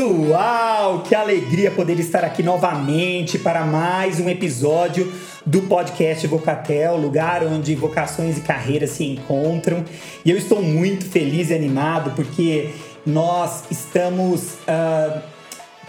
[0.00, 1.02] Pessoal!
[1.02, 5.12] Que alegria poder estar aqui novamente para mais um episódio
[5.44, 9.84] do podcast Vocatel, lugar onde vocações e carreiras se encontram.
[10.24, 12.70] E eu estou muito feliz e animado porque
[13.04, 14.54] nós estamos.
[14.66, 15.20] Uh,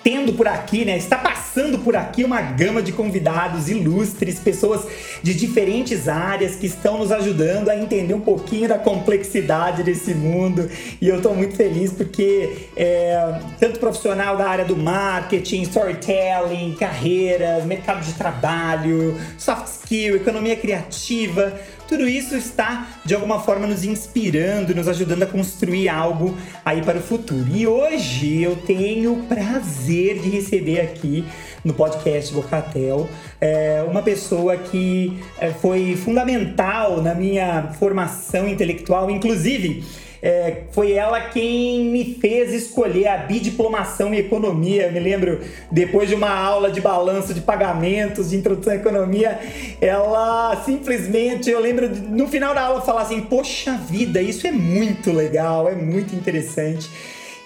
[0.04, 0.98] tendo por aqui, né?
[0.98, 4.88] Está passando por aqui uma gama de convidados ilustres, pessoas
[5.22, 10.70] de diferentes áreas que estão nos ajudando a entender um pouquinho da complexidade desse mundo.
[11.00, 17.64] E eu estou muito feliz porque é, tanto profissional da área do marketing, storytelling, carreira,
[17.66, 21.54] mercado de trabalho, soft skill, economia criativa,
[21.92, 27.00] tudo isso está de alguma forma nos inspirando, nos ajudando a construir algo aí para
[27.00, 27.46] o futuro.
[27.54, 31.26] E hoje eu tenho o prazer de receber aqui
[31.66, 33.10] no podcast Bocatel
[33.42, 39.84] é, uma pessoa que é, foi fundamental na minha formação intelectual, inclusive.
[40.22, 44.84] É, foi ela quem me fez escolher a bidiplomação em economia.
[44.84, 45.40] Eu me lembro,
[45.72, 49.40] depois de uma aula de balanço de pagamentos, de introdução à economia,
[49.82, 55.12] ela simplesmente, eu lembro no final da aula falar assim: Poxa vida, isso é muito
[55.12, 56.90] legal, é muito interessante.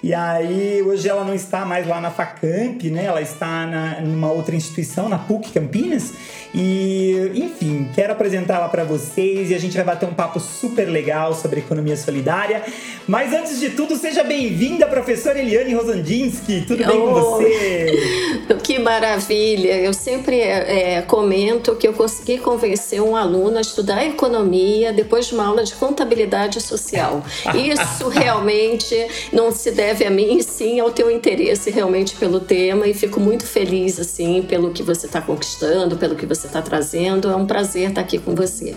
[0.06, 3.06] E aí, hoje ela não está mais lá na Facamp, né?
[3.06, 6.12] Ela está na, numa outra instituição, na PUC Campinas.
[6.54, 11.34] E, enfim, quero apresentá-la para vocês e a gente vai bater um papo super legal
[11.34, 12.62] sobre economia solidária.
[13.08, 16.64] Mas antes de tudo, seja bem-vinda, professora Eliane Rosandinsky.
[16.68, 18.46] Tudo bem oh, com você?
[18.62, 19.74] Que maravilha!
[19.76, 25.34] Eu sempre é, comento que eu consegui convencer um aluno a estudar economia depois de
[25.34, 27.24] uma aula de contabilidade social.
[27.54, 28.96] Isso realmente
[29.32, 33.44] não se deve a mim, sim ao teu interesse realmente pelo tema e fico muito
[33.44, 37.28] feliz assim pelo que você está conquistando, pelo que você você está trazendo.
[37.28, 38.74] É um prazer estar aqui com você.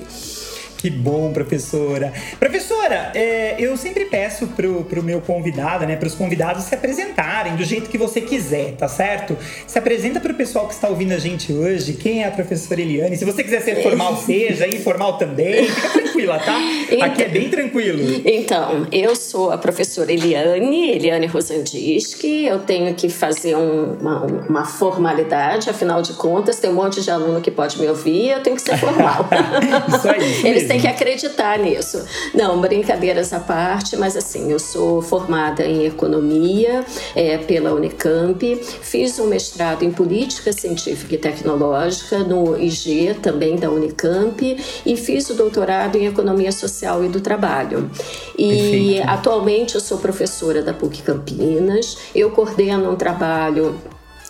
[0.80, 2.14] Que bom, professora.
[2.40, 7.66] Professora, é, eu sempre peço pro, pro meu convidado, né, pros convidados se apresentarem do
[7.66, 9.38] jeito que você quiser, tá certo?
[9.68, 11.92] Se apresenta pro pessoal que está ouvindo a gente hoje.
[11.96, 13.18] Quem é a professora Eliane?
[13.18, 15.66] Se você quiser ser formal, seja, informal também.
[15.68, 16.58] Fica tranquila, tá?
[16.90, 18.22] Então, Aqui é bem tranquilo.
[18.24, 22.46] Então, eu sou a professora Eliane, Eliane Rosandiski.
[22.46, 27.12] Eu tenho que fazer um, uma, uma formalidade, afinal de contas, tem um monte de
[27.12, 29.28] aluno que pode me ouvir, eu tenho que ser formal.
[29.94, 30.32] Isso aí.
[30.32, 32.04] Isso Eles tem que acreditar nisso.
[32.34, 36.86] Não, brincadeiras à parte, mas assim, eu sou formada em economia
[37.16, 43.70] é, pela Unicamp, fiz um mestrado em política científica e tecnológica no IG, também da
[43.70, 47.90] Unicamp, e fiz o doutorado em economia social e do trabalho.
[48.38, 49.10] E Perfeito.
[49.10, 53.76] atualmente eu sou professora da PUC Campinas, eu coordeno um trabalho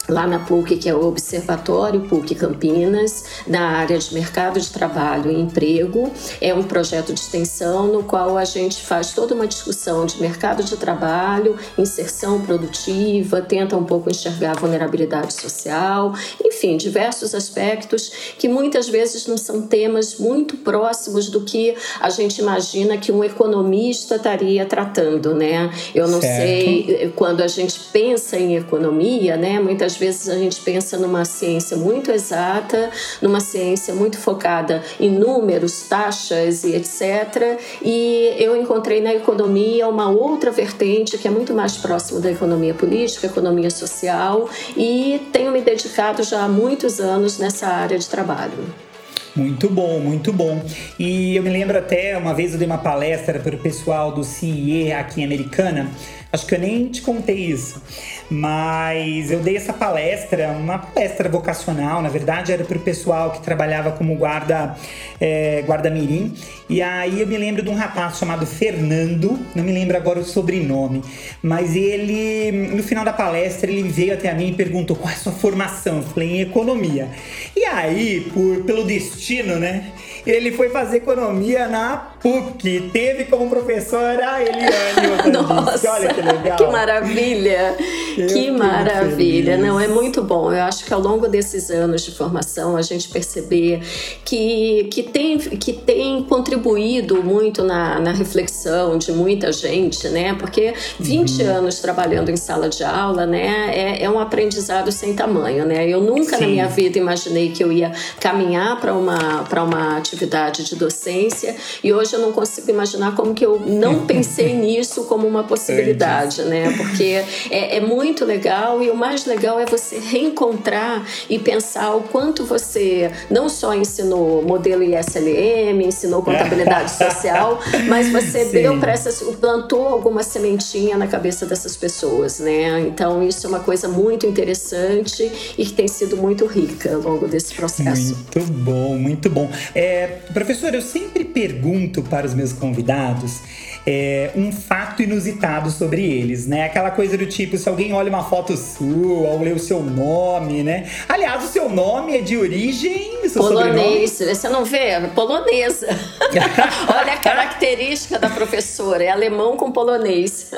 [0.09, 5.31] lá na PUC, que é o Observatório PUC Campinas, na área de mercado de trabalho
[5.31, 6.11] e emprego.
[6.41, 10.63] É um projeto de extensão no qual a gente faz toda uma discussão de mercado
[10.63, 18.47] de trabalho, inserção produtiva, tenta um pouco enxergar a vulnerabilidade social, enfim, diversos aspectos que
[18.47, 24.15] muitas vezes não são temas muito próximos do que a gente imagina que um economista
[24.15, 25.71] estaria tratando, né?
[25.93, 26.37] Eu não certo.
[26.37, 31.75] sei, quando a gente pensa em economia, né, muitas vezes a gente pensa numa ciência
[31.75, 32.89] muito exata,
[33.21, 37.59] numa ciência muito focada em números, taxas e etc.
[37.83, 42.73] E eu encontrei na economia uma outra vertente que é muito mais próxima da economia
[42.73, 48.89] política, economia social, e tenho me dedicado já há muitos anos nessa área de trabalho.
[49.35, 50.61] Muito bom, muito bom.
[50.97, 54.23] E eu me lembro até uma vez eu dei uma palestra para o pessoal do
[54.23, 55.89] CIE aqui em Americana.
[56.31, 57.81] Acho que eu nem te contei isso.
[58.29, 63.41] Mas eu dei essa palestra, uma palestra vocacional, na verdade, era para o pessoal que
[63.41, 64.75] trabalhava como guarda,
[65.19, 66.35] é, guarda mirim.
[66.69, 70.23] E aí eu me lembro de um rapaz chamado Fernando, não me lembro agora o
[70.23, 71.03] sobrenome,
[71.41, 75.13] mas ele, no final da palestra, ele veio até a mim e perguntou qual é
[75.13, 75.97] a sua formação.
[75.97, 77.09] Eu falei, em economia.
[77.55, 79.91] E aí, por, pelo destino, né?
[80.27, 82.89] Ele foi fazer economia na PUC.
[82.91, 85.31] Teve como professora a Eliane.
[85.31, 86.57] Nossa, Olha que legal.
[86.57, 87.75] Que maravilha.
[88.17, 89.57] Eu que maravilha.
[89.57, 90.51] Não, é muito bom.
[90.51, 93.81] Eu acho que ao longo desses anos de formação, a gente perceber
[94.25, 100.33] que, que, tem, que tem contribuído muito na, na reflexão de muita gente, né?
[100.33, 101.57] Porque 20 uhum.
[101.57, 103.71] anos trabalhando em sala de aula, né?
[103.73, 105.87] É, é um aprendizado sem tamanho, né?
[105.87, 106.41] Eu nunca Sim.
[106.41, 111.93] na minha vida imaginei que eu ia caminhar para uma, uma atividade de docência e
[111.93, 116.41] hoje hoje eu não consigo imaginar como que eu não pensei nisso como uma possibilidade,
[116.43, 116.73] né?
[116.75, 122.01] Porque é, é muito legal e o mais legal é você reencontrar e pensar o
[122.01, 128.51] quanto você não só ensinou modelo ISLM, ensinou contabilidade social, mas você Sim.
[128.51, 132.81] deu para essas, plantou alguma sementinha na cabeça dessas pessoas, né?
[132.81, 137.27] Então isso é uma coisa muito interessante e que tem sido muito rica ao longo
[137.27, 138.15] desse processo.
[138.15, 139.49] Muito bom, muito bom.
[139.75, 143.41] É, professor, eu sempre pergunto para os meus convidados
[143.85, 146.65] é, um fato inusitado sobre eles, né?
[146.65, 150.63] Aquela coisa do tipo, se alguém olha uma foto sua ou lê o seu nome,
[150.63, 150.87] né?
[151.07, 154.11] Aliás, o seu nome é de origem polonês.
[154.11, 154.35] Sobrenome?
[154.35, 154.99] Você não vê?
[155.15, 155.87] Polonesa.
[156.87, 160.51] olha a característica da professora, é alemão com polonês.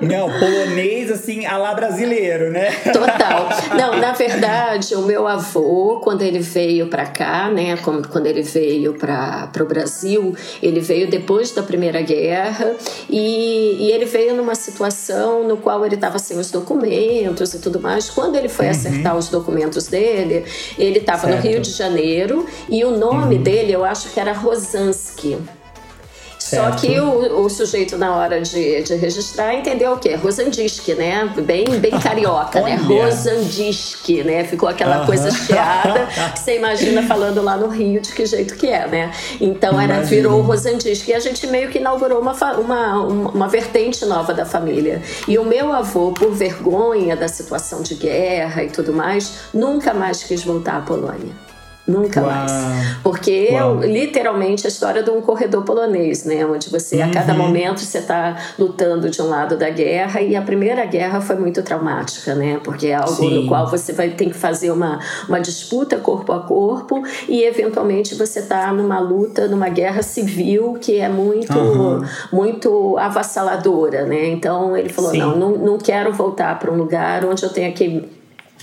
[0.00, 2.70] não, polonês assim, a lá brasileiro, né?
[2.92, 3.48] Total.
[3.76, 8.94] Não, na verdade, o meu avô, quando ele veio para cá, né, quando ele veio
[8.94, 12.76] para o Brasil, ele veio depois da Primeira Guerra
[13.10, 17.80] e, e ele veio numa situação no qual ele estava sem os documentos e tudo
[17.80, 18.08] mais.
[18.08, 18.70] Quando ele foi uhum.
[18.70, 20.44] acertar os documentos dele,
[20.78, 23.42] ele estava no Rio de Janeiro e o nome uhum.
[23.42, 25.36] dele eu acho que era Rosansky.
[26.50, 30.14] Só que o, o, sujeito, na hora de, de registrar, entendeu o quê?
[30.14, 31.32] Rosandisk, né?
[31.44, 32.76] Bem, bem carioca, né?
[32.76, 34.44] Rosandisk, né?
[34.44, 35.06] Ficou aquela uh -huh.
[35.06, 39.10] coisa chiada que você imagina falando lá no Rio de que jeito que é, né?
[39.40, 41.08] Então era, virou Rosandisk.
[41.08, 45.02] E a gente meio que inaugurou uma, uma, uma vertente nova da família.
[45.26, 50.22] E o meu avô, por vergonha da situação de guerra e tudo mais, nunca mais
[50.22, 51.45] quis voltar à Polônia.
[51.86, 52.30] Nunca Uau.
[52.30, 52.52] mais.
[53.02, 53.82] Porque Uau.
[53.82, 56.44] é literalmente a história de um corredor polonês, né?
[56.44, 57.04] Onde você, uhum.
[57.04, 57.38] a cada uhum.
[57.38, 60.20] momento, você está lutando de um lado da guerra.
[60.20, 62.60] E a primeira guerra foi muito traumática, né?
[62.64, 63.42] Porque é algo Sim.
[63.42, 64.98] no qual você vai ter que fazer uma,
[65.28, 70.98] uma disputa corpo a corpo e, eventualmente, você está numa luta, numa guerra civil que
[70.98, 72.04] é muito, uhum.
[72.32, 74.26] muito avassaladora, né?
[74.26, 78.15] Então, ele falou, não, não, não quero voltar para um lugar onde eu tenha que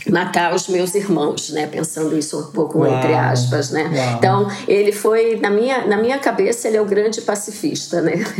[0.09, 1.67] matar os meus irmãos, né?
[1.67, 2.97] Pensando isso um pouco Uau.
[2.97, 3.91] entre aspas, né?
[3.93, 4.17] Uau.
[4.17, 8.13] Então ele foi na minha na minha cabeça ele é o grande pacifista, né?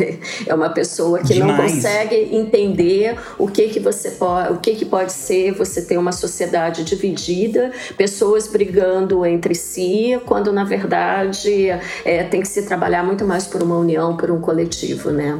[0.45, 1.57] É uma pessoa que Demais.
[1.57, 5.97] não consegue entender o que que você pode, o que que pode ser você ter
[5.97, 11.69] uma sociedade dividida, pessoas brigando entre si, quando na verdade
[12.03, 15.39] é, tem que se trabalhar muito mais por uma união, por um coletivo, né?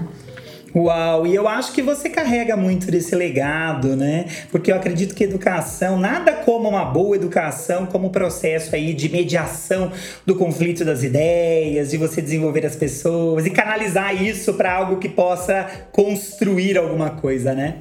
[0.75, 4.25] Uau, e eu acho que você carrega muito desse legado, né?
[4.49, 9.91] Porque eu acredito que educação, nada como uma boa educação, como processo aí de mediação
[10.25, 15.07] do conflito das ideias, de você desenvolver as pessoas e canalizar isso para algo que
[15.07, 17.75] possa construir alguma coisa, né?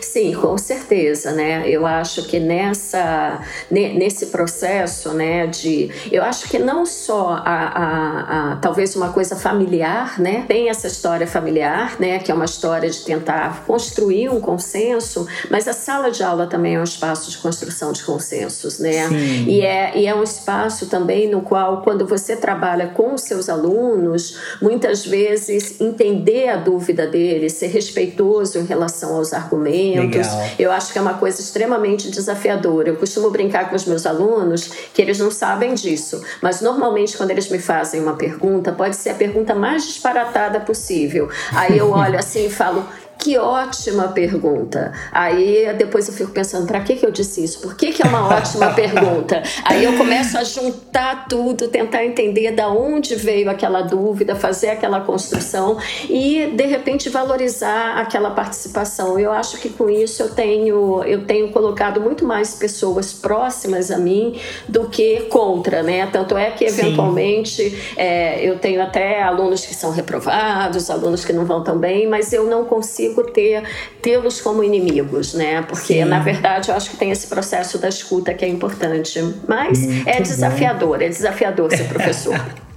[0.00, 1.68] Sim, com certeza, né?
[1.68, 3.40] Eu acho que nessa,
[3.70, 9.36] nesse processo, né, de, eu acho que não só a, a, a, talvez uma coisa
[9.36, 10.44] familiar, né?
[10.46, 15.66] Tem essa história familiar, né, que é uma história de tentar construir um consenso, mas
[15.66, 19.08] a sala de aula também é um espaço de construção de consensos, né?
[19.08, 19.44] Sim.
[19.46, 23.48] E é, e é um espaço também no qual, quando você trabalha com os seus
[23.48, 30.50] alunos, muitas vezes entender a dúvida deles, ser respeitoso em relação aos argumentos Legal.
[30.58, 32.88] Eu acho que é uma coisa extremamente desafiadora.
[32.88, 37.30] Eu costumo brincar com os meus alunos que eles não sabem disso, mas normalmente quando
[37.30, 41.28] eles me fazem uma pergunta, pode ser a pergunta mais disparatada possível.
[41.52, 42.84] Aí eu olho assim e falo:
[43.20, 44.92] que ótima pergunta.
[45.12, 47.60] Aí depois eu fico pensando, para que, que eu disse isso?
[47.60, 49.42] Por que, que é uma ótima pergunta?
[49.64, 55.00] Aí eu começo a juntar tudo, tentar entender da onde veio aquela dúvida, fazer aquela
[55.00, 55.76] construção
[56.08, 59.18] e de repente valorizar aquela participação.
[59.18, 63.98] Eu acho que com isso eu tenho eu tenho colocado muito mais pessoas próximas a
[63.98, 66.06] mim do que contra, né?
[66.06, 71.44] Tanto é que eventualmente é, eu tenho até alunos que são reprovados, alunos que não
[71.44, 73.62] vão tão bem, mas eu não consigo consigo ter
[74.00, 75.62] tê-los como inimigos, né?
[75.62, 76.04] Porque Sim.
[76.04, 80.08] na verdade eu acho que tem esse processo da escuta que é importante, mas Muito
[80.08, 81.04] é desafiador, bom.
[81.04, 82.34] é desafiador ser professor.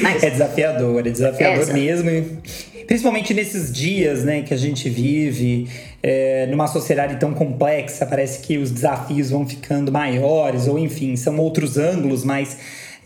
[0.00, 0.22] Mas...
[0.22, 2.38] É desafiador, é desafiador é, mesmo.
[2.86, 5.68] Principalmente nesses dias né, que a gente vive,
[6.02, 11.36] é, numa sociedade tão complexa, parece que os desafios vão ficando maiores, ou enfim, são
[11.36, 12.56] outros ângulos, mas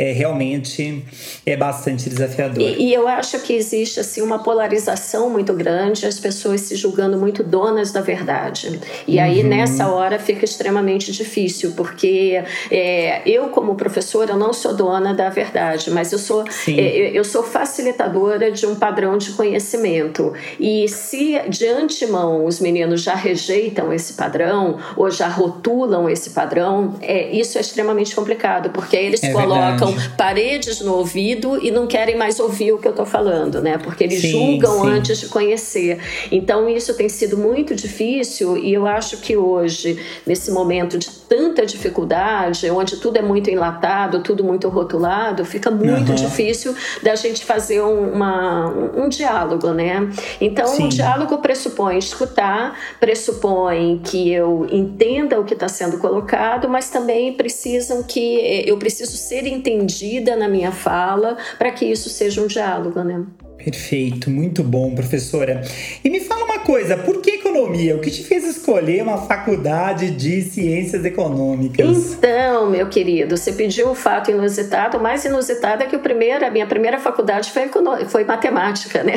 [0.02, 1.04] é, realmente
[1.46, 2.60] é bastante desafiador.
[2.60, 7.16] E, e, eu acho que existe assim uma polarização muito grande, as pessoas se julgando
[7.16, 8.80] muito donas da verdade.
[9.06, 9.22] E uhum.
[9.22, 15.30] aí nessa hora fica extremamente difícil, porque é, eu como professora não sou dona da
[15.30, 20.32] verdade, mas eu sou é, eu sou facilitadora de um padrão de conhecimento.
[20.58, 26.96] E se de antemão os meninos já rejeitam esse padrão ou já rotulam esse padrão,
[27.00, 31.86] é, isso é extremamente complicado, porque eles é colocam colocam paredes no ouvido e não
[31.86, 33.78] querem mais ouvir o que eu estou falando, né?
[33.78, 34.88] Porque eles sim, julgam sim.
[34.88, 35.98] antes de conhecer.
[36.30, 41.64] Então isso tem sido muito difícil e eu acho que hoje, nesse momento de tanta
[41.64, 46.14] dificuldade, onde tudo é muito enlatado, tudo muito rotulado, fica muito uhum.
[46.14, 50.10] difícil da gente fazer uma, um, um diálogo, né?
[50.40, 50.84] Então, Sim.
[50.84, 57.32] um diálogo pressupõe escutar, pressupõe que eu entenda o que está sendo colocado, mas também
[57.32, 62.46] precisam que eh, eu preciso ser entendida na minha fala para que isso seja um
[62.46, 63.24] diálogo, né?
[63.56, 65.62] Perfeito, muito bom, professora.
[66.02, 67.94] E me fala uma coisa, por que economia?
[67.96, 72.14] O que te fez escolher uma faculdade de ciências econômicas?
[72.14, 74.98] Então, meu querido, você pediu um fato inusitado.
[74.98, 77.70] O mais inusitado é que o primeiro, a minha primeira faculdade foi,
[78.08, 79.14] foi matemática, né?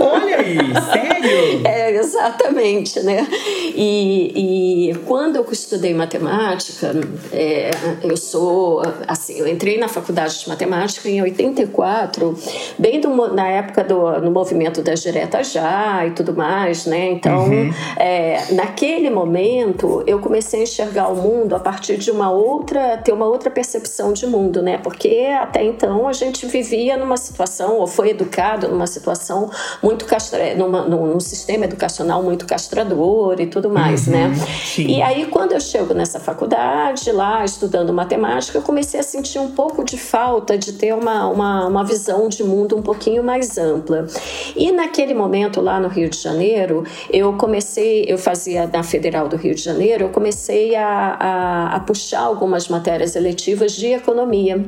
[0.00, 0.56] Olha aí,
[0.92, 1.16] sério?
[1.66, 3.26] É, exatamente, né?
[3.74, 6.92] E, e quando eu estudei matemática,
[7.32, 7.70] é,
[8.02, 12.38] eu sou, assim, eu entrei na faculdade de matemática em 84,
[12.78, 17.10] bem do, na época do no movimento das diretas já e tudo mais, né?
[17.10, 17.72] Então, uhum.
[17.96, 23.12] é, naquele momento, eu comecei a enxergar o mundo a partir de uma outra, ter
[23.12, 24.78] uma outra percepção de mundo, né?
[24.78, 29.50] Porque até então a gente vivia numa situação, ou foi educado numa situação
[29.82, 34.26] muito castra, é, numa, num, num, sistema educacional muito castrador e tudo mais, né?
[34.26, 34.46] uhum, né?
[34.64, 34.86] Sim.
[34.86, 39.50] E aí, quando eu chego nessa faculdade, lá estudando matemática, eu comecei a sentir um
[39.52, 44.06] pouco de falta de ter uma, uma, uma visão de mundo um pouquinho mais ampla.
[44.54, 49.36] E naquele momento, lá no Rio de Janeiro, eu comecei, eu fazia na Federal do
[49.36, 54.64] Rio de Janeiro, eu comecei a, a, a puxar algumas matérias eletivas de economia.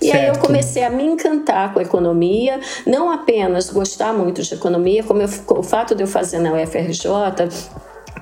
[0.00, 0.16] E certo.
[0.16, 5.02] aí eu comecei a me encantar com a economia, não apenas gostar muito de economia,
[5.02, 7.08] como eu, o fato de eu fazer na UFRJ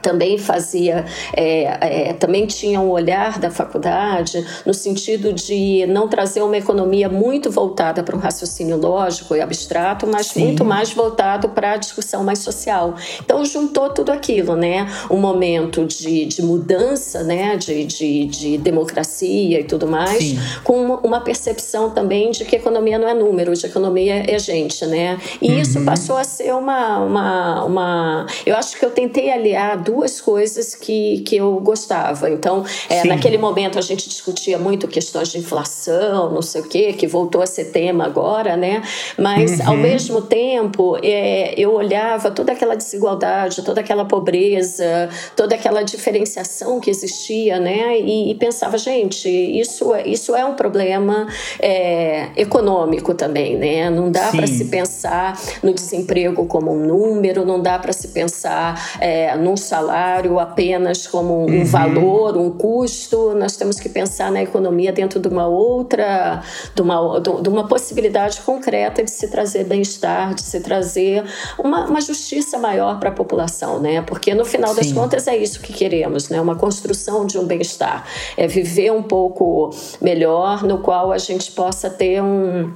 [0.02, 6.42] também fazia, é, é, também tinha um olhar da faculdade no sentido de não trazer
[6.42, 10.46] uma economia muito voltada para um raciocínio lógico e abstrato, mas Sim.
[10.46, 12.96] muito mais voltado para a discussão mais social.
[13.24, 14.88] Então juntou tudo aquilo, né?
[15.10, 17.56] Um momento de, de mudança, né?
[17.56, 20.38] De, de, de democracia e tudo mais, Sim.
[20.64, 25.18] com uma percepção também de que economia não é número, de economia é gente, né?
[25.40, 25.58] E uhum.
[25.58, 28.26] isso passou a ser uma, uma, uma...
[28.44, 32.30] Eu acho que eu tentei aliar duas coisas que, que eu gostava.
[32.30, 36.92] Então, é, naquele momento a gente discutia muito questões de inflação, não sei o quê,
[36.94, 38.82] que voltou a ser tema agora, né?
[39.18, 39.68] Mas, uhum.
[39.68, 46.80] ao mesmo tempo, é, eu olhava toda aquela desigualdade, toda aquela pobreza, toda aquela diferenciação
[46.80, 47.98] que existia, né?
[48.00, 51.26] E, e pensava, gente, isso, é, isso é um problema
[51.60, 53.90] é, econômico também, né?
[53.90, 58.98] Não dá para se pensar no desemprego como um número, não dá para se pensar
[59.00, 61.64] é, num salário salário apenas como um uhum.
[61.64, 63.34] valor, um custo.
[63.34, 66.42] Nós temos que pensar na economia dentro de uma outra,
[66.74, 71.24] de uma, de uma possibilidade concreta de se trazer bem-estar, de se trazer
[71.58, 74.02] uma, uma justiça maior para a população, né?
[74.02, 74.76] Porque no final Sim.
[74.76, 76.40] das contas é isso que queremos, né?
[76.40, 79.70] Uma construção de um bem-estar, é viver um pouco
[80.00, 82.70] melhor, no qual a gente possa ter um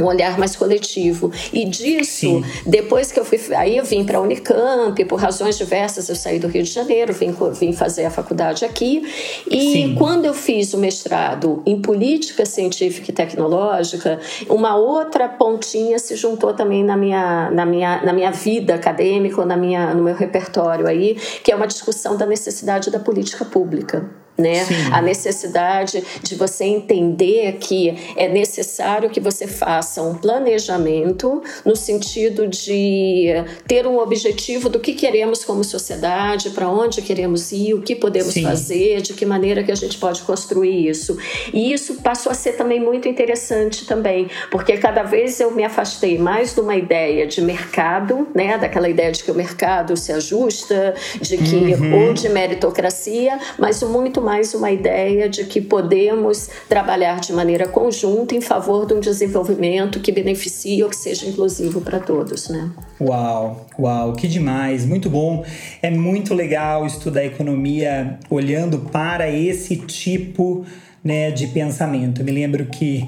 [0.00, 1.30] um olhar mais coletivo.
[1.52, 2.44] E disso, Sim.
[2.66, 3.38] depois que eu fui.
[3.54, 7.12] Aí eu vim para a Unicamp, por razões diversas, eu saí do Rio de Janeiro,
[7.12, 9.02] vim, vim fazer a faculdade aqui.
[9.50, 9.94] E Sim.
[9.96, 16.52] quando eu fiz o mestrado em política científica e tecnológica, uma outra pontinha se juntou
[16.54, 21.14] também na minha, na minha, na minha vida acadêmica, na minha, no meu repertório aí,
[21.42, 24.66] que é uma discussão da necessidade da política pública né?
[24.92, 32.46] A necessidade de você entender que é necessário que você faça um planejamento no sentido
[32.46, 33.28] de
[33.66, 38.34] ter um objetivo do que queremos como sociedade, para onde queremos ir, o que podemos
[38.34, 38.42] Sim.
[38.42, 41.18] fazer, de que maneira que a gente pode construir isso.
[41.52, 46.18] E isso passou a ser também muito interessante também, porque cada vez eu me afastei
[46.18, 48.56] mais de uma ideia de mercado, né?
[48.58, 52.08] Daquela ideia de que o mercado se ajusta, de que uhum.
[52.08, 57.66] ou de meritocracia, mas muito mais mais uma ideia de que podemos trabalhar de maneira
[57.66, 62.70] conjunta em favor de um desenvolvimento que beneficie ou que seja inclusivo para todos, né?
[63.00, 65.44] Uau, uau, que demais, muito bom.
[65.82, 70.64] É muito legal estudar economia olhando para esse tipo
[71.02, 72.20] né, de pensamento.
[72.20, 73.04] Eu me lembro que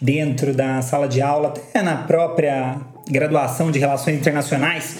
[0.00, 4.96] dentro da sala de aula, até na própria graduação de Relações Internacionais,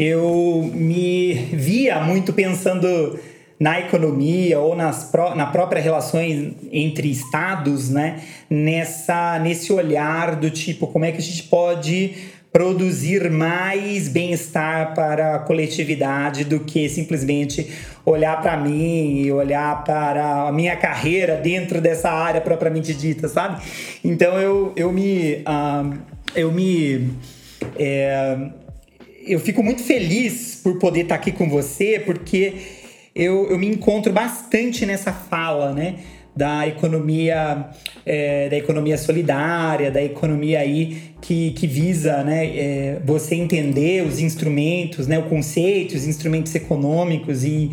[0.00, 3.16] eu me via muito pensando
[3.58, 8.20] na economia ou nas na própria relações entre estados, né?
[8.50, 12.14] Nessa, nesse olhar do tipo, como é que a gente pode
[12.56, 17.70] produzir mais bem-estar para a coletividade do que simplesmente
[18.02, 23.62] olhar para mim e olhar para a minha carreira dentro dessa área propriamente dita, sabe?
[24.02, 25.34] Então eu, eu me.
[25.34, 25.98] Uh,
[26.34, 27.10] eu me.
[27.78, 28.38] É,
[29.26, 32.54] eu fico muito feliz por poder estar aqui com você, porque
[33.16, 35.96] eu, eu me encontro bastante nessa fala, né?
[36.36, 37.70] da economia
[38.04, 44.20] é, da economia solidária, da economia aí que, que visa né, é, você entender os
[44.20, 47.70] instrumentos, né, o conceito, os instrumentos econômicos e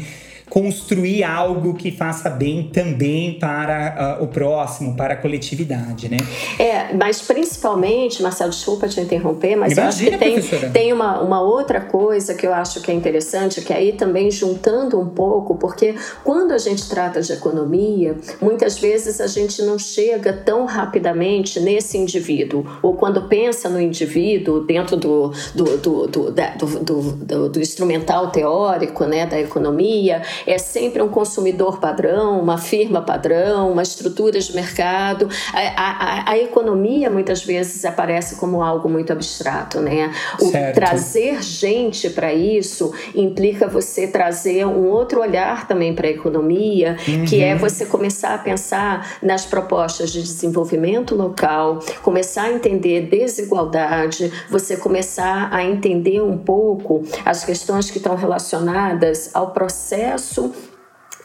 [0.50, 6.18] construir algo que faça bem também para uh, o próximo, para a coletividade, né?
[6.60, 11.22] É, mas principalmente, Marcelo, desculpa te interromper, mas Imagina, eu acho que tem, tem uma,
[11.22, 15.56] uma outra coisa que eu acho que é interessante, que aí também juntando um pouco,
[15.56, 21.60] porque quando a gente trata de economia, muitas vezes a gente não chega tão rapidamente
[21.60, 27.60] nesse indivíduo, ou quando pensa no indivíduo dentro do, do, do, do, do, do, do
[27.60, 34.40] instrumental teórico né, da economia, é sempre um consumidor padrão, uma firma padrão, uma estrutura
[34.40, 35.30] de mercado.
[35.54, 40.12] A, a, a economia muitas vezes aparece como algo muito abstrato, né?
[40.42, 46.98] O trazer gente para isso implica você trazer um outro olhar também para a economia,
[47.08, 47.26] uhum.
[47.26, 47.60] que é uhum.
[47.60, 55.50] você começar a pensar nas propostas de desenvolvimento local, começar a entender desigualdade, você começar
[55.52, 60.73] a entender um pouco as questões que estão relacionadas ao processo processo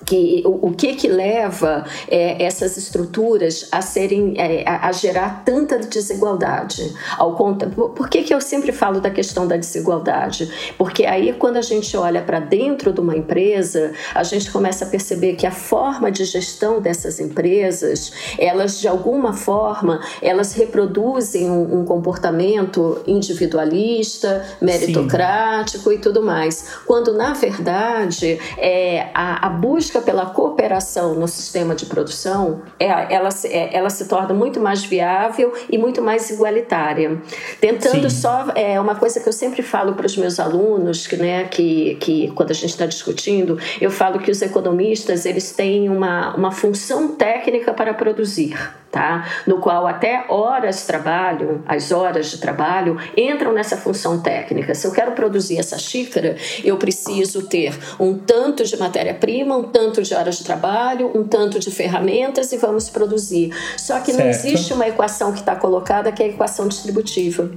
[0.05, 5.43] que o, o que que leva é, essas estruturas a serem é, a, a, gerar
[5.45, 6.95] tanta desigualdade?
[7.17, 10.51] Ao por que que eu sempre falo da questão da desigualdade?
[10.77, 14.89] Porque aí quando a gente olha para dentro de uma empresa a gente começa a
[14.89, 21.81] perceber que a forma de gestão dessas empresas elas de alguma forma elas reproduzem um,
[21.81, 25.97] um comportamento individualista meritocrático Sim.
[25.97, 26.79] e tudo mais.
[26.87, 32.87] Quando na verdade é, a, a busca busca pela cooperação no sistema de produção, é,
[33.15, 37.19] ela, é, ela se torna muito mais viável e muito mais igualitária.
[37.59, 38.21] Tentando Sim.
[38.21, 41.97] só, é uma coisa que eu sempre falo para os meus alunos, que, né, que,
[42.01, 46.53] que quando a gente está discutindo, eu falo que os economistas eles têm uma, uma
[46.53, 48.59] função técnica para produzir
[48.91, 49.29] tá?
[49.47, 54.75] No qual até horas de trabalho, as horas de trabalho entram nessa função técnica.
[54.75, 60.03] Se eu quero produzir essa xícara, eu preciso ter um tanto de matéria-prima, um tanto
[60.03, 63.55] de horas de trabalho, um tanto de ferramentas e vamos produzir.
[63.77, 64.21] Só que certo.
[64.21, 67.51] não existe uma equação que está colocada que é a equação distributiva.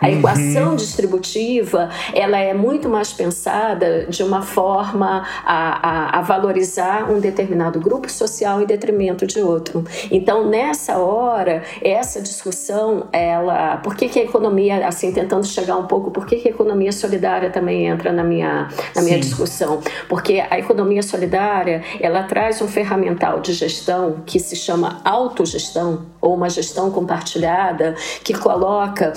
[0.00, 0.18] A uhum.
[0.18, 7.20] equação distributiva ela é muito mais pensada de uma forma a, a, a, valorizar um
[7.20, 9.84] determinado grupo social em detrimento de outro.
[10.10, 15.86] Então, nessa hora, essa discussão, ela, por que, que a economia, assim, tentando chegar um
[15.86, 19.80] pouco, por que, que a economia solidária também entra na minha, na minha discussão?
[20.08, 26.34] Porque a economia solidária, ela traz um ferramental de gestão que se chama autogestão, ou
[26.34, 29.12] uma gestão compartilhada, que coloca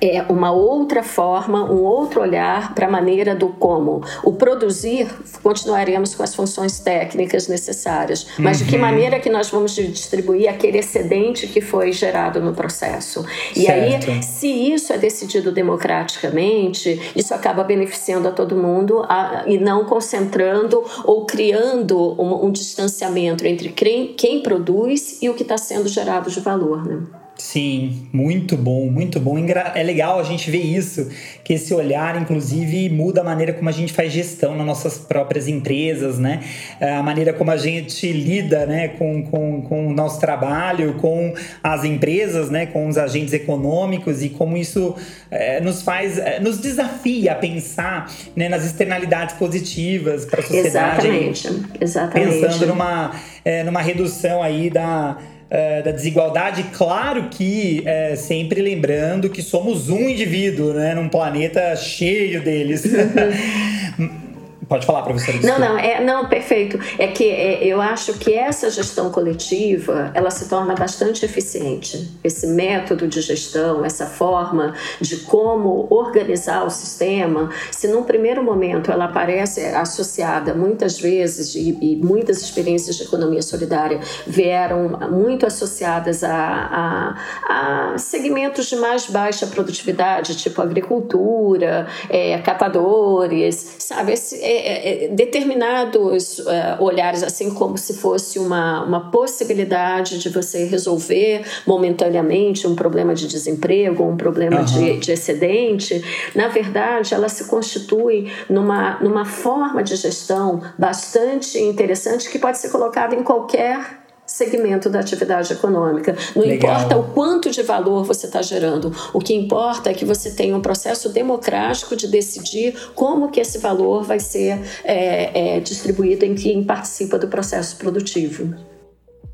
[0.00, 4.02] é uma outra forma, um outro olhar para a maneira do como.
[4.22, 5.08] O produzir,
[5.42, 8.64] continuaremos com as funções técnicas necessárias, mas uhum.
[8.64, 8.82] de que uhum.
[8.82, 13.24] maneira que nós vamos distribuir aquele excedente que foi gerado no processo.
[13.54, 14.10] E certo.
[14.10, 19.84] aí, se isso é decidido democraticamente, isso acaba beneficiando a todo mundo a, e não
[19.84, 25.88] concentrando ou criando um, um distanciamento entre quem, quem produz e o que está sendo
[25.88, 26.84] gerado de valor.
[26.84, 27.25] Né?
[27.38, 29.36] Sim, muito bom, muito bom.
[29.74, 31.10] É legal a gente ver isso,
[31.44, 35.46] que esse olhar, inclusive, muda a maneira como a gente faz gestão nas nossas próprias
[35.46, 36.42] empresas, né?
[36.80, 41.34] É, a maneira como a gente lida né, com, com, com o nosso trabalho, com
[41.62, 44.96] as empresas, né, com os agentes econômicos e como isso
[45.30, 51.06] é, nos faz, é, nos desafia a pensar né, nas externalidades positivas para a sociedade.
[51.06, 51.48] Exatamente,
[51.80, 52.40] exatamente.
[52.40, 55.18] Pensando numa, é, numa redução aí da
[55.48, 61.74] é, da desigualdade, claro que é, sempre lembrando que somos um indivíduo, né, num planeta
[61.76, 62.84] cheio deles.
[64.68, 65.38] Pode falar, professora.
[65.42, 66.78] Não, não, é, não, perfeito.
[66.98, 72.10] É que é, eu acho que essa gestão coletiva ela se torna bastante eficiente.
[72.24, 78.90] Esse método de gestão, essa forma de como organizar o sistema, se num primeiro momento
[78.90, 86.24] ela aparece associada muitas vezes, e, e muitas experiências de economia solidária vieram muito associadas
[86.24, 87.14] a,
[87.48, 94.12] a, a segmentos de mais baixa produtividade, tipo agricultura, é, catadores, sabe?
[94.12, 100.64] Esse, é, é, determinados uh, olhares, assim como se fosse uma, uma possibilidade de você
[100.64, 104.64] resolver momentaneamente um problema de desemprego, um problema uhum.
[104.64, 106.02] de, de excedente,
[106.34, 112.70] na verdade, ela se constitui numa, numa forma de gestão bastante interessante que pode ser
[112.70, 116.16] colocada em qualquer segmento da atividade econômica.
[116.34, 116.56] Não Legal.
[116.56, 120.56] importa o quanto de valor você está gerando, o que importa é que você tenha
[120.56, 126.34] um processo democrático de decidir como que esse valor vai ser é, é, distribuído em
[126.34, 128.54] quem participa do processo produtivo.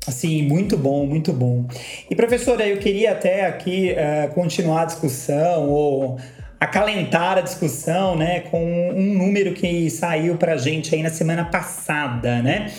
[0.09, 1.65] Sim, muito bom, muito bom.
[2.09, 6.17] E professora, eu queria até aqui uh, continuar a discussão ou
[6.59, 11.45] acalentar a discussão, né, com um número que saiu para a gente aí na semana
[11.45, 12.71] passada, né?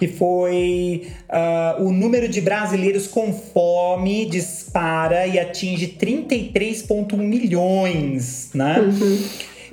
[0.00, 8.78] Que foi uh, o número de brasileiros com fome dispara e atinge 33,1 milhões, né?
[8.78, 9.22] Uhum.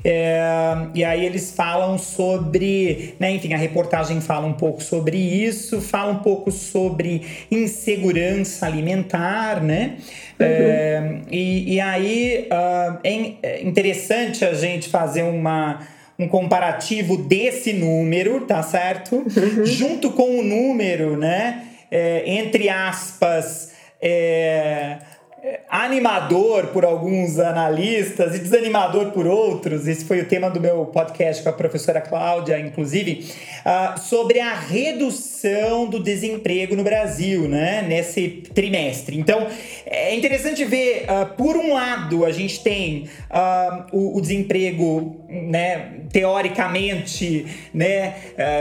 [0.04, 0.52] É,
[0.94, 6.12] e aí eles falam sobre, né, enfim, a reportagem fala um pouco sobre isso, fala
[6.12, 9.96] um pouco sobre insegurança alimentar, né?
[10.40, 10.46] Uhum.
[10.46, 15.80] É, e, e, aí uh, é interessante a gente fazer uma
[16.20, 19.18] um comparativo desse número, tá certo?
[19.18, 19.66] Uhum.
[19.66, 21.64] Junto com o número, né?
[21.92, 24.98] É, entre aspas, é,
[25.70, 29.88] animador por alguns analistas e desanimador por outros.
[29.88, 33.32] Esse foi o tema do meu podcast com a professora Cláudia, inclusive,
[33.66, 39.18] uh, sobre a redução do desemprego no Brasil, né, nesse trimestre.
[39.18, 39.48] Então,
[39.86, 45.92] é interessante ver, uh, por um lado, a gente tem uh, o, o, desemprego, né,
[46.12, 48.16] teoricamente, né,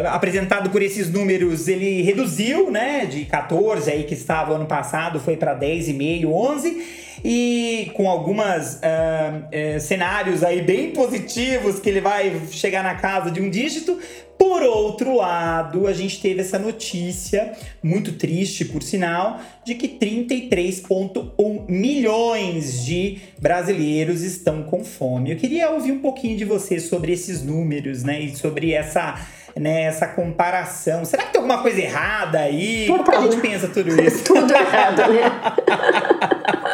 [0.07, 5.37] apresentado por esses números, ele reduziu, né, de 14 aí que estava ano passado, foi
[5.37, 12.41] para 10,5, 11 e com algumas uh, uh, cenários aí bem positivos que ele vai
[12.51, 13.99] chegar na casa de um dígito.
[14.39, 21.65] Por outro lado, a gente teve essa notícia, muito triste por sinal, de que 33,1
[21.69, 25.33] milhões de brasileiros estão com fome.
[25.33, 28.21] Eu queria ouvir um pouquinho de você sobre esses números, né?
[28.21, 29.15] E sobre essa
[29.59, 31.05] né, essa comparação.
[31.05, 32.87] Será que tem alguma coisa errada aí?
[32.87, 33.05] Total.
[33.05, 34.23] Como a gente pensa tudo isso?
[34.25, 35.33] tudo errado, né?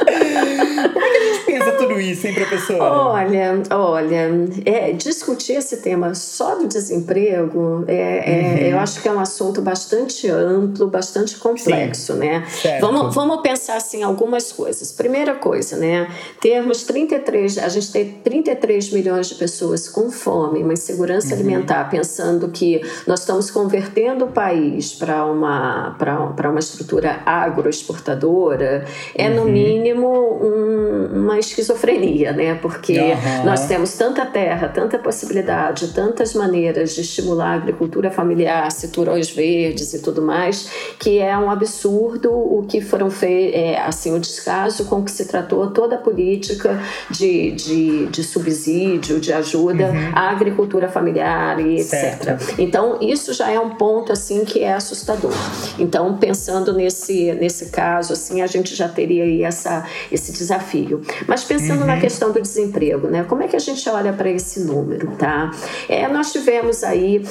[0.93, 2.83] Como é que a gente pensa tudo isso, hein, professora?
[2.83, 4.31] Olha, olha,
[4.65, 8.59] é, discutir esse tema só do desemprego, é, é uhum.
[8.73, 12.19] eu acho que é um assunto bastante amplo, bastante complexo, Sim.
[12.19, 12.47] né?
[12.81, 14.93] Vamos, vamos pensar assim algumas coisas.
[14.93, 16.09] Primeira coisa, né?
[16.41, 21.41] Termos 33, a gente tem 33 milhões de pessoas com fome, uma insegurança uhum.
[21.41, 28.85] alimentar, pensando que nós estamos convertendo o país para uma, para uma estrutura agroexportadora,
[29.15, 29.53] é no uhum.
[29.53, 30.09] mínimo
[30.43, 32.55] um, uma esquizofrenia, né?
[32.55, 33.45] Porque uhum.
[33.45, 39.93] nós temos tanta terra, tanta possibilidade, tantas maneiras de estimular a agricultura familiar, cinturões verdes
[39.95, 44.85] e tudo mais, que é um absurdo o que foram feitos, é, assim, o descaso
[44.87, 50.13] com que se tratou toda a política de, de, de subsídio, de ajuda uhum.
[50.15, 52.29] à agricultura familiar e certo.
[52.29, 52.59] etc.
[52.59, 55.33] Então, isso já é um ponto assim que é assustador.
[55.79, 61.03] Então, pensando nesse, nesse caso, assim, a gente já teria aí essa, esse desafio.
[61.33, 61.87] Mas pensando uhum.
[61.87, 63.25] na questão do desemprego, né?
[63.25, 65.51] Como é que a gente olha para esse número, tá?
[65.89, 67.25] É, nós tivemos aí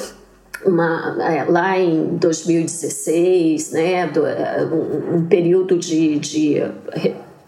[0.66, 6.56] uma, é, lá em 2016, né, do, é, um, um, período de, de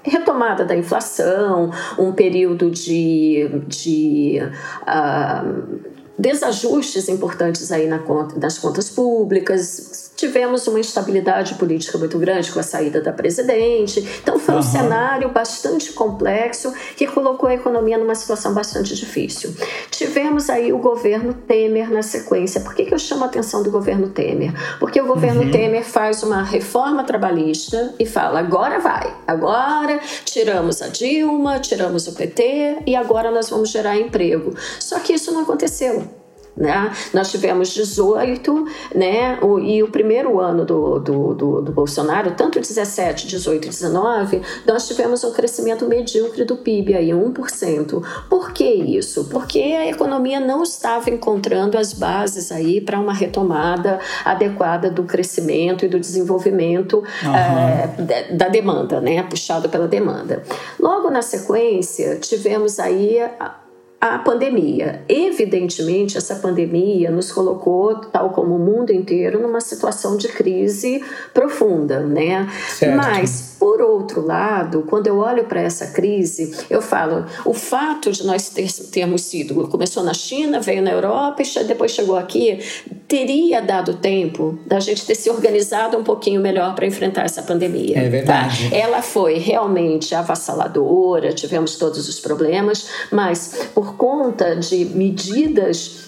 [0.04, 4.38] retomada da inflação, um período de, de
[4.82, 12.50] uh, desajustes importantes aí na conta, nas contas públicas, tivemos uma instabilidade política muito grande
[12.52, 14.00] com a saída da presidente.
[14.22, 14.62] Então foi um uhum.
[14.62, 19.54] cenário bastante complexo que colocou a economia numa situação bastante difícil.
[19.90, 22.60] Tivemos aí o governo Temer na sequência.
[22.60, 24.52] Por que, que eu chamo a atenção do governo Temer?
[24.78, 25.50] Porque o governo uhum.
[25.50, 32.12] Temer faz uma reforma trabalhista e fala: agora vai, agora tiramos a Dilma, tiramos o
[32.12, 34.54] PT e agora nós vamos gerar emprego.
[34.78, 36.23] Só que isso não aconteceu.
[36.56, 36.92] Né?
[37.12, 39.38] Nós tivemos 18, né?
[39.42, 44.40] O, e o primeiro ano do, do, do, do, Bolsonaro, tanto 17, 18 e 19,
[44.64, 48.02] nós tivemos um crescimento medíocre do PIB, aí 1%.
[48.30, 49.24] Por que isso?
[49.24, 55.84] Porque a economia não estava encontrando as bases aí para uma retomada adequada do crescimento
[55.84, 57.34] e do desenvolvimento uhum.
[57.34, 59.22] é, da demanda, né?
[59.24, 60.44] puxado pela demanda.
[60.78, 63.18] Logo na sequência, tivemos aí
[64.04, 65.02] a pandemia.
[65.08, 72.00] Evidentemente, essa pandemia nos colocou, tal como o mundo inteiro, numa situação de crise profunda,
[72.00, 72.46] né?
[72.68, 72.98] Certo.
[72.98, 78.26] Mas, por outro lado, quando eu olho para essa crise, eu falo, o fato de
[78.26, 82.58] nós ter, termos sido, começou na China, veio na Europa e depois chegou aqui,
[83.08, 87.98] teria dado tempo da gente ter se organizado um pouquinho melhor para enfrentar essa pandemia.
[87.98, 88.68] É verdade.
[88.68, 88.76] Tá?
[88.76, 96.03] Ela foi realmente avassaladora, tivemos todos os problemas, mas por conta de medidas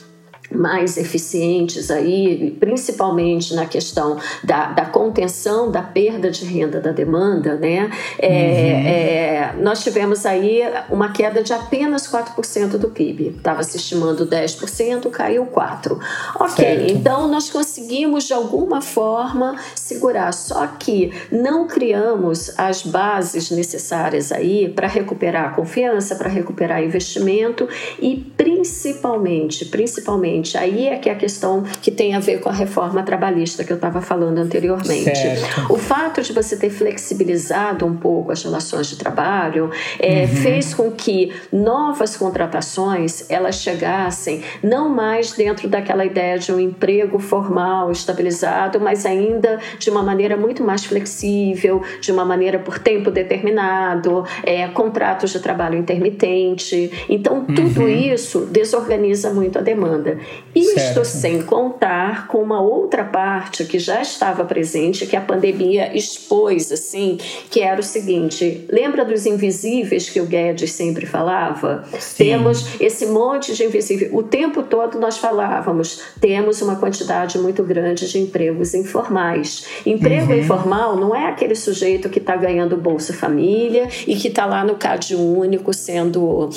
[0.51, 7.55] mais eficientes aí, principalmente na questão da, da contenção da perda de renda da demanda,
[7.57, 7.91] né?
[8.19, 8.33] É, uhum.
[8.33, 13.35] é, nós tivemos aí uma queda de apenas 4% do PIB.
[13.37, 15.99] Estava se estimando 10%, caiu 4%.
[16.39, 16.93] Ok, certo.
[16.93, 24.69] então nós conseguimos de alguma forma segurar, só que não criamos as bases necessárias aí
[24.69, 27.69] para recuperar a confiança, para recuperar investimento
[28.01, 32.53] e principalmente, principalmente Aí é que é a questão que tem a ver com a
[32.53, 35.17] reforma trabalhista que eu estava falando anteriormente.
[35.17, 35.73] Certo.
[35.73, 40.29] O fato de você ter flexibilizado um pouco as relações de trabalho é, uhum.
[40.29, 47.19] fez com que novas contratações elas chegassem não mais dentro daquela ideia de um emprego
[47.19, 53.11] formal, estabilizado, mas ainda de uma maneira muito mais flexível, de uma maneira por tempo
[53.11, 56.91] determinado, é, contratos de trabalho intermitente.
[57.09, 57.89] Então, tudo uhum.
[57.89, 60.19] isso desorganiza muito a demanda.
[60.55, 61.05] Isto certo.
[61.05, 67.19] sem contar com uma outra parte que já estava presente, que a pandemia expôs, assim,
[67.51, 71.85] que era o seguinte: lembra dos invisíveis que o Guedes sempre falava?
[71.99, 72.25] Sim.
[72.25, 74.11] Temos esse monte de invisíveis.
[74.15, 79.67] O tempo todo nós falávamos, temos uma quantidade muito grande de empregos informais.
[79.85, 80.39] Emprego uhum.
[80.39, 84.77] informal não é aquele sujeito que está ganhando Bolsa Família e que está lá no
[84.77, 86.49] CAD único sendo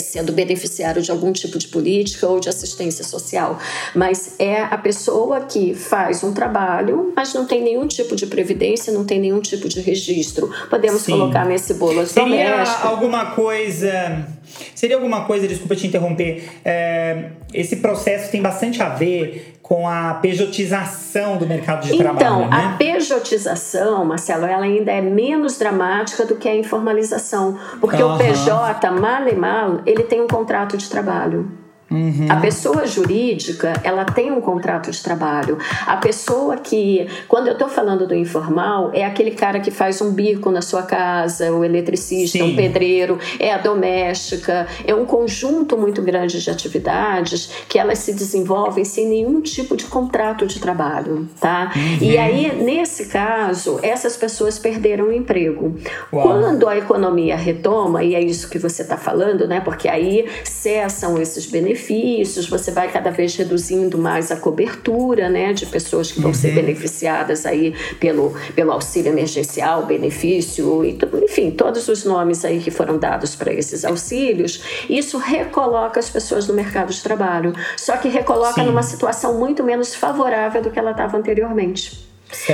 [0.00, 3.58] sendo beneficiário de algum tipo de política ou de assistência social,
[3.94, 8.92] mas é a pessoa que faz um trabalho, mas não tem nenhum tipo de previdência,
[8.92, 10.50] não tem nenhum tipo de registro.
[10.68, 11.12] Podemos Sim.
[11.12, 12.84] colocar nesse bolo Seria domésticas.
[12.84, 14.26] alguma coisa.
[14.74, 16.48] Seria alguma coisa, desculpa te interromper.
[16.64, 22.44] É, esse processo tem bastante a ver com a pejotização do mercado de então, trabalho.
[22.44, 28.14] Então, a pejotização, Marcelo, ela ainda é menos dramática do que a informalização, porque uhum.
[28.14, 31.50] o PJ, mal e mal, ele tem um contrato de trabalho.
[31.92, 32.26] Uhum.
[32.28, 35.58] A pessoa jurídica, ela tem um contrato de trabalho.
[35.86, 40.12] A pessoa que, quando eu estou falando do informal, é aquele cara que faz um
[40.12, 42.52] bico na sua casa, o eletricista, Sim.
[42.52, 48.14] um pedreiro, é a doméstica, é um conjunto muito grande de atividades que elas se
[48.14, 51.72] desenvolvem sem nenhum tipo de contrato de trabalho, tá?
[51.76, 51.98] Uhum.
[52.00, 55.76] E aí, nesse caso, essas pessoas perderam o emprego.
[56.10, 56.22] Uau.
[56.22, 59.60] Quando a economia retoma, e é isso que você está falando, né?
[59.60, 65.52] Porque aí cessam esses benefícios benefícios, você vai cada vez reduzindo mais a cobertura né,
[65.52, 66.34] de pessoas que vão uhum.
[66.34, 72.70] ser beneficiadas aí pelo, pelo auxílio emergencial, benefício, e enfim, todos os nomes aí que
[72.70, 77.52] foram dados para esses auxílios, isso recoloca as pessoas no mercado de trabalho.
[77.76, 78.66] Só que recoloca Sim.
[78.66, 82.11] numa situação muito menos favorável do que ela estava anteriormente.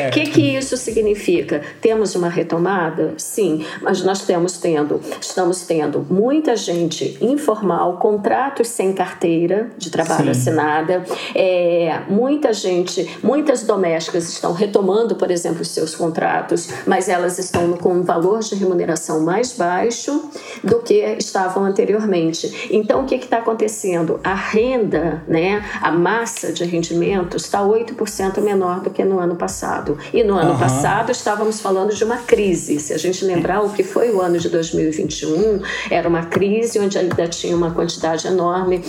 [0.08, 1.62] O que, que isso significa?
[1.80, 3.14] Temos uma retomada?
[3.16, 10.34] Sim, mas nós temos tendo, estamos tendo muita gente informal, contratos sem carteira de trabalho
[10.34, 10.40] Sim.
[10.40, 17.38] assinada, é, muita gente, muitas domésticas estão retomando, por exemplo, os seus contratos, mas elas
[17.38, 20.30] estão com um valor de remuneração mais baixo
[20.62, 22.68] do que estavam anteriormente.
[22.70, 24.20] Então, o que está acontecendo?
[24.24, 29.67] A renda, né, a massa de rendimentos está 8% menor do que no ano passado
[29.68, 29.98] passado.
[30.12, 30.59] E no ano uhum.
[30.59, 32.81] passado estávamos falando de uma crise.
[32.81, 36.98] Se a gente lembrar o que foi o ano de 2021, era uma crise onde
[36.98, 38.83] ainda tinha uma quantidade enorme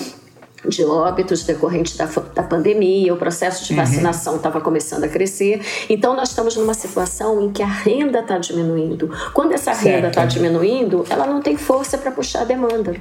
[0.68, 3.80] de óbitos decorrentes da, da pandemia, o processo de uhum.
[3.80, 4.64] vacinação estava uhum.
[4.64, 5.62] começando a crescer.
[5.90, 9.10] Então, nós estamos numa situação em que a renda está diminuindo.
[9.34, 12.96] Quando essa renda está diminuindo, ela não tem força para puxar a demanda.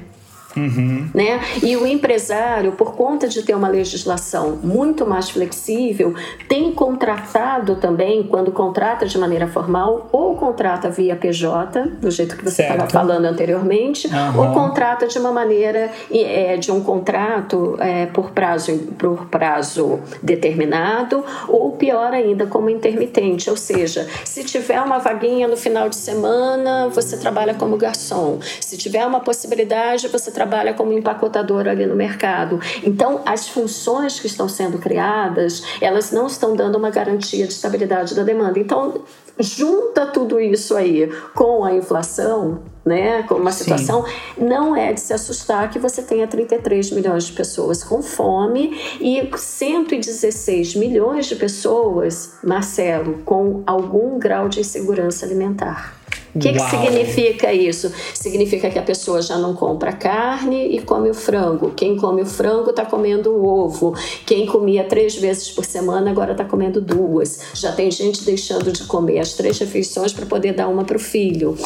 [0.55, 1.09] Uhum.
[1.13, 1.39] Né?
[1.61, 6.13] E o empresário, por conta de ter uma legislação muito mais flexível,
[6.47, 12.43] tem contratado também, quando contrata de maneira formal, ou contrata via PJ, do jeito que
[12.43, 14.39] você estava falando anteriormente, uhum.
[14.39, 21.23] ou contrata de uma maneira é, de um contrato é, por, prazo, por prazo determinado,
[21.47, 23.49] ou pior ainda, como intermitente.
[23.49, 28.39] Ou seja, se tiver uma vaguinha no final de semana, você trabalha como garçom.
[28.59, 32.61] Se tiver uma possibilidade, você trabalha como empacotador ali no mercado.
[32.81, 38.15] Então, as funções que estão sendo criadas, elas não estão dando uma garantia de estabilidade
[38.15, 38.57] da demanda.
[38.57, 39.01] Então,
[39.37, 44.45] junta tudo isso aí com a inflação, né, com uma situação, Sim.
[44.45, 49.29] não é de se assustar que você tenha 33 milhões de pessoas com fome e
[49.35, 55.98] 116 milhões de pessoas, Marcelo, com algum grau de insegurança alimentar.
[56.33, 57.91] O que, que, significa isso?
[58.13, 61.71] Significa que a pessoa já não compra carne e come o frango.
[61.71, 63.95] Quem come o frango está comendo o ovo.
[64.25, 67.39] Quem comia três vezes por semana agora está comendo duas.
[67.53, 70.99] Já tem gente deixando de comer as três refeições para poder dar uma para o
[70.99, 71.57] filho.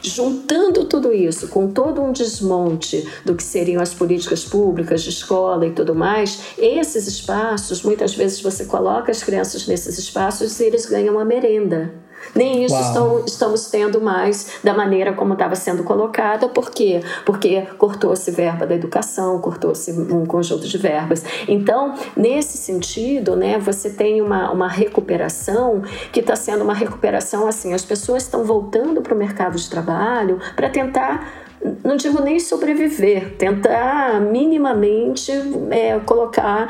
[0.00, 5.66] Juntando tudo isso com todo um desmonte do que seriam as políticas públicas de escola
[5.66, 10.86] e tudo mais, esses espaços, muitas vezes você coloca as crianças nesses espaços e eles
[10.86, 12.01] ganham a merenda.
[12.34, 16.48] Nem isso estão, estamos tendo mais da maneira como estava sendo colocada.
[16.48, 17.02] Por quê?
[17.24, 21.24] Porque cortou-se verba da educação, cortou-se um conjunto de verbas.
[21.48, 25.82] Então, nesse sentido, né, você tem uma, uma recuperação
[26.12, 30.38] que está sendo uma recuperação assim, as pessoas estão voltando para o mercado de trabalho
[30.56, 31.42] para tentar
[31.84, 35.30] não digo nem sobreviver, tentar minimamente
[35.70, 36.68] é, colocar.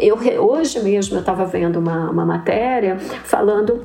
[0.00, 3.84] Eu, hoje mesmo eu estava vendo uma, uma matéria falando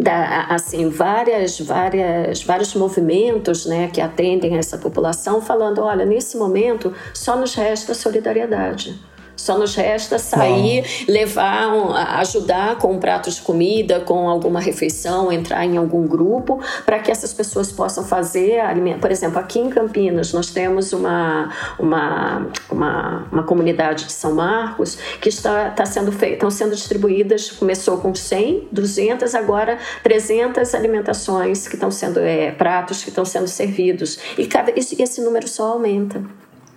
[0.00, 6.36] da, assim várias várias vários movimentos né que atendem a essa população falando olha nesse
[6.36, 8.98] momento só nos resta solidariedade
[9.40, 11.70] só nos resta sair, levar,
[12.18, 17.10] ajudar com um prato de comida, com alguma refeição, entrar em algum grupo, para que
[17.10, 19.00] essas pessoas possam fazer alimento.
[19.00, 24.98] Por exemplo, aqui em Campinas, nós temos uma, uma, uma, uma comunidade de São Marcos
[25.20, 31.66] que está, está sendo feita, estão sendo distribuídas, começou com 100, 200, agora 300 alimentações
[31.66, 34.18] que estão sendo, é, pratos que estão sendo servidos.
[34.36, 36.22] E cada, esse, esse número só aumenta.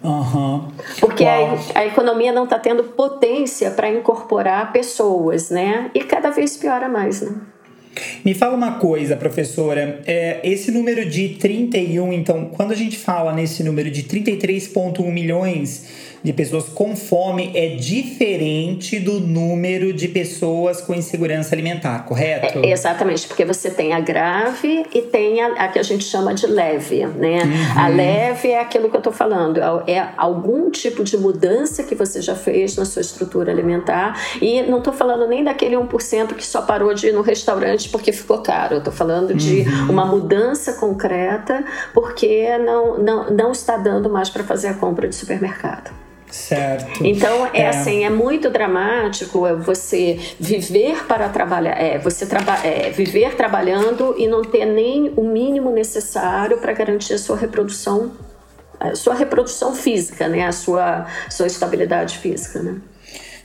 [0.04, 0.68] Uhum.
[1.00, 5.90] Porque a, a, economia não está tendo potência para incorporar pessoas, né?
[5.94, 7.34] E cada vez piora mais, né?
[8.26, 10.02] Me fala uma coisa, professora.
[10.06, 15.86] É, esse número de 31, então, quando a gente fala nesse número de 33,1 milhões
[16.24, 22.60] de pessoas com fome é diferente do número de pessoas com insegurança alimentar, correto?
[22.60, 26.34] É, exatamente, porque você tem a grave e tem a, a que a gente chama
[26.34, 27.44] de leve, né?
[27.44, 27.82] Uhum.
[27.82, 31.94] A leve é aquilo que eu estou falando, é, é algum tipo de mudança que
[31.94, 36.46] você já fez na sua estrutura alimentar e não estou falando nem daquele 1% que
[36.46, 39.92] só parou de ir no restaurante porque ficou caro, eu estou falando de uhum.
[39.92, 45.16] uma mudança concreta porque não, não, não está dando mais para fazer a compra de
[45.16, 46.04] supermercado.
[46.34, 47.06] Certo.
[47.06, 52.58] Então é, é, assim, é muito dramático é você viver para trabalhar, é, você traba
[52.66, 58.14] é, viver trabalhando e não ter nem o mínimo necessário para garantir a sua reprodução,
[58.80, 62.82] a sua reprodução física, né, a sua sua estabilidade física, né?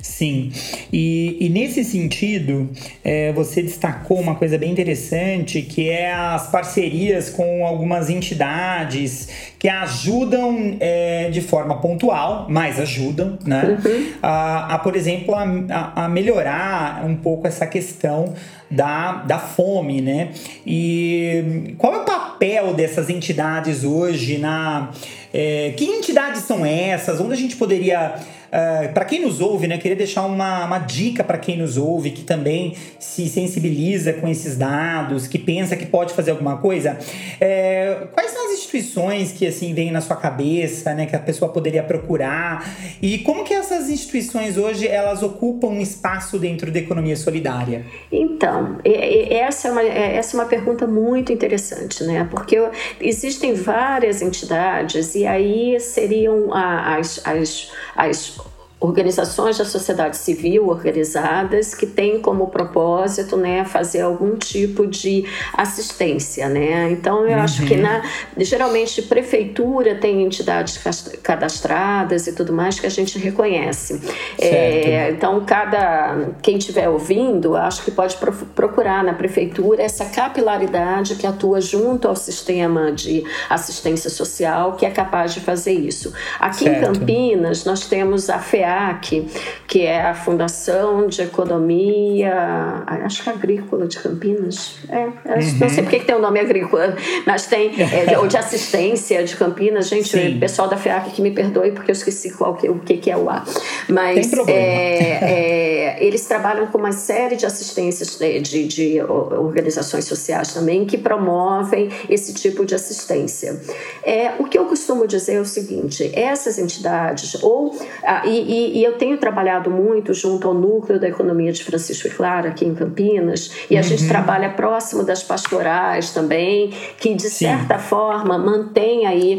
[0.00, 0.52] Sim,
[0.92, 2.70] e, e nesse sentido,
[3.04, 9.68] é, você destacou uma coisa bem interessante que é as parcerias com algumas entidades que
[9.68, 13.78] ajudam é, de forma pontual, mas ajudam, né?
[13.84, 14.12] Uhum.
[14.22, 18.34] A, a, por exemplo, a, a melhorar um pouco essa questão
[18.70, 20.30] da, da fome, né?
[20.66, 24.90] E qual é o papel dessas entidades hoje na.
[25.32, 27.20] É, que entidades são essas?
[27.20, 28.14] Onde a gente poderia
[28.50, 32.10] Ah, para quem nos ouve, né, queria deixar uma, uma dica para quem nos ouve,
[32.10, 36.98] que também se sensibiliza com esses dados, que pensa que pode fazer alguma coisa.
[37.40, 41.52] É, quais são as instituições que assim vêm na sua cabeça, né, que a pessoa
[41.52, 42.68] poderia procurar?
[43.02, 47.84] E como que essas instituições hoje elas ocupam um espaço dentro da economia solidária?
[48.10, 52.26] Então, essa é uma, é, essa é uma pergunta muito interessante, né?
[52.30, 52.56] Porque
[53.00, 58.37] existem várias entidades e aí seriam as, as, as
[58.80, 66.48] organizações da sociedade civil organizadas que têm como propósito né, fazer algum tipo de assistência.
[66.48, 66.90] Né?
[66.92, 67.42] Então, eu uhum.
[67.42, 67.82] acho que uhum.
[67.82, 68.02] na,
[68.38, 70.78] geralmente prefeitura tem entidades
[71.22, 74.00] cadastradas e tudo mais que a gente reconhece.
[74.38, 78.16] É, então, cada quem estiver ouvindo, acho que pode
[78.54, 84.90] procurar na prefeitura essa capilaridade que atua junto ao sistema de assistência social que é
[84.90, 86.12] capaz de fazer isso.
[86.38, 86.78] Aqui certo.
[86.78, 89.26] em Campinas, nós temos a FEA FEAC,
[89.66, 94.76] que é a Fundação de Economia, acho que agrícola de Campinas.
[94.88, 95.12] É, uhum.
[95.60, 96.94] não sei porque que tem o nome agrícola,
[97.26, 99.88] mas tem, é, ou de assistência de Campinas.
[99.88, 100.36] Gente, Sim.
[100.36, 103.10] o pessoal da FEAC que me perdoe porque eu esqueci qual que, o que, que
[103.10, 103.42] é o A.
[103.88, 110.52] Mas é, é, eles trabalham com uma série de assistências de, de, de organizações sociais
[110.52, 113.60] também que promovem esse tipo de assistência.
[114.02, 118.84] É, o que eu costumo dizer é o seguinte: essas entidades, ou ah, e, e,
[118.84, 122.74] eu tenho trabalhado muito junto ao núcleo da economia de Francisco e Clara aqui em
[122.74, 123.86] Campinas, e a uhum.
[123.86, 127.46] gente trabalha próximo das pastorais também, que de Sim.
[127.46, 129.38] certa forma mantém aí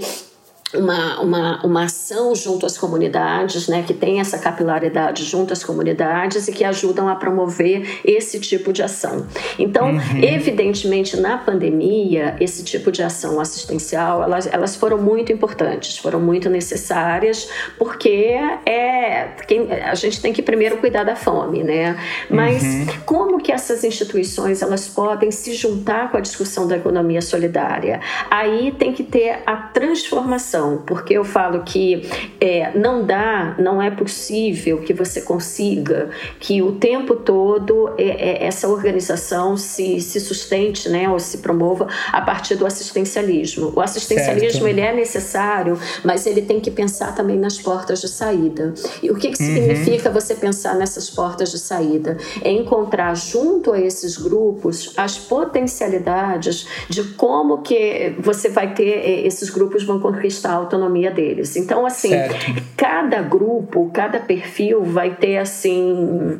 [0.74, 6.47] uma, uma, uma ação junto às comunidades, né, que tem essa capilaridade junto às comunidades
[6.47, 9.26] e que ajudam a promover esse tipo de ação.
[9.57, 10.24] Então, uhum.
[10.24, 16.49] evidentemente, na pandemia, esse tipo de ação assistencial, elas, elas foram muito importantes, foram muito
[16.49, 21.97] necessárias, porque é, quem, a gente tem que primeiro cuidar da fome, né?
[22.30, 22.88] Mas uhum.
[23.05, 27.99] como que essas instituições elas podem se juntar com a discussão da economia solidária?
[28.30, 33.89] Aí tem que ter a transformação porque eu falo que é, não dá, não é
[33.89, 40.89] possível que você consiga que o tempo todo é, é, essa organização se, se sustente,
[40.89, 43.72] né, ou se promova a partir do assistencialismo.
[43.76, 48.74] O assistencialismo ele é necessário, mas ele tem que pensar também nas portas de saída.
[49.01, 49.53] E o que, que uhum.
[49.53, 52.18] significa você pensar nessas portas de saída?
[52.41, 59.28] É encontrar junto a esses grupos as potencialidades de como que você vai ter é,
[59.28, 61.56] esses grupos vão conquistar a autonomia deles.
[61.56, 62.64] Então, assim, certo.
[62.76, 66.39] cada grupo, cada perfil vai ter assim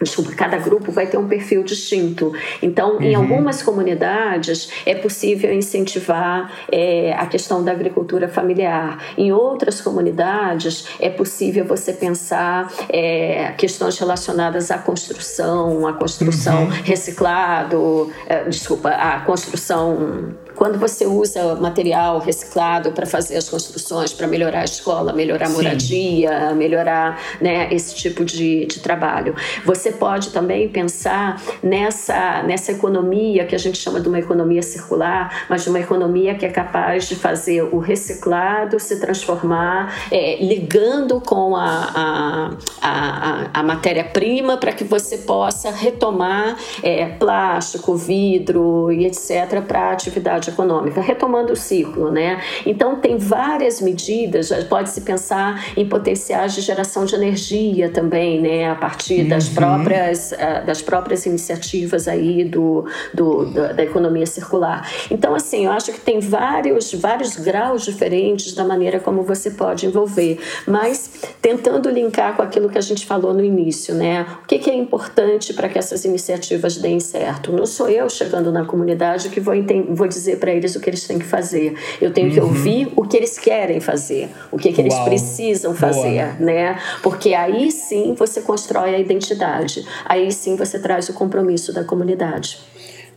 [0.00, 2.32] Desculpa, cada grupo vai ter um perfil distinto.
[2.62, 3.02] Então, uhum.
[3.02, 9.02] em algumas comunidades, é possível incentivar é, a questão da agricultura familiar.
[9.16, 16.70] Em outras comunidades, é possível você pensar é, questões relacionadas à construção, à construção uhum.
[16.84, 24.26] reciclado, é, desculpa, à construção quando você usa material reciclado para fazer as construções, para
[24.26, 26.56] melhorar a escola, melhorar a moradia, Sim.
[26.56, 29.34] melhorar né, esse tipo de, de trabalho.
[29.64, 35.44] Você pode também pensar nessa, nessa economia que a gente chama de uma economia circular,
[35.48, 41.20] mas de uma economia que é capaz de fazer o reciclado se transformar, é, ligando
[41.20, 42.50] com a, a,
[42.80, 49.60] a, a matéria-prima para que você possa retomar é, plástico, vidro e etc.
[49.66, 52.40] para a atividade atividade econômica, retomando o ciclo, né?
[52.64, 58.70] Então tem várias medidas, pode-se pensar em potenciais de geração de energia também, né?
[58.70, 59.28] A partir uhum.
[59.28, 64.88] das próprias uh, das próprias iniciativas aí do, do da, da, economia circular.
[65.10, 69.86] Então assim, eu acho que tem vários vários graus diferentes da maneira como você pode
[69.86, 74.26] envolver, mas tentando linkar com aquilo que a gente falou no início, né?
[74.42, 77.52] O que, que é importante para que essas iniciativas deem certo?
[77.52, 79.54] Não sou eu chegando na comunidade que vou,
[79.90, 81.74] vou dizer dizer para eles o que eles têm que fazer.
[82.00, 82.34] Eu tenho uhum.
[82.34, 86.34] que ouvir o que eles querem fazer, o que, que eles precisam fazer, Boa.
[86.38, 86.78] né?
[87.02, 89.84] Porque aí sim você constrói a identidade.
[90.04, 92.58] Aí sim você traz o compromisso da comunidade.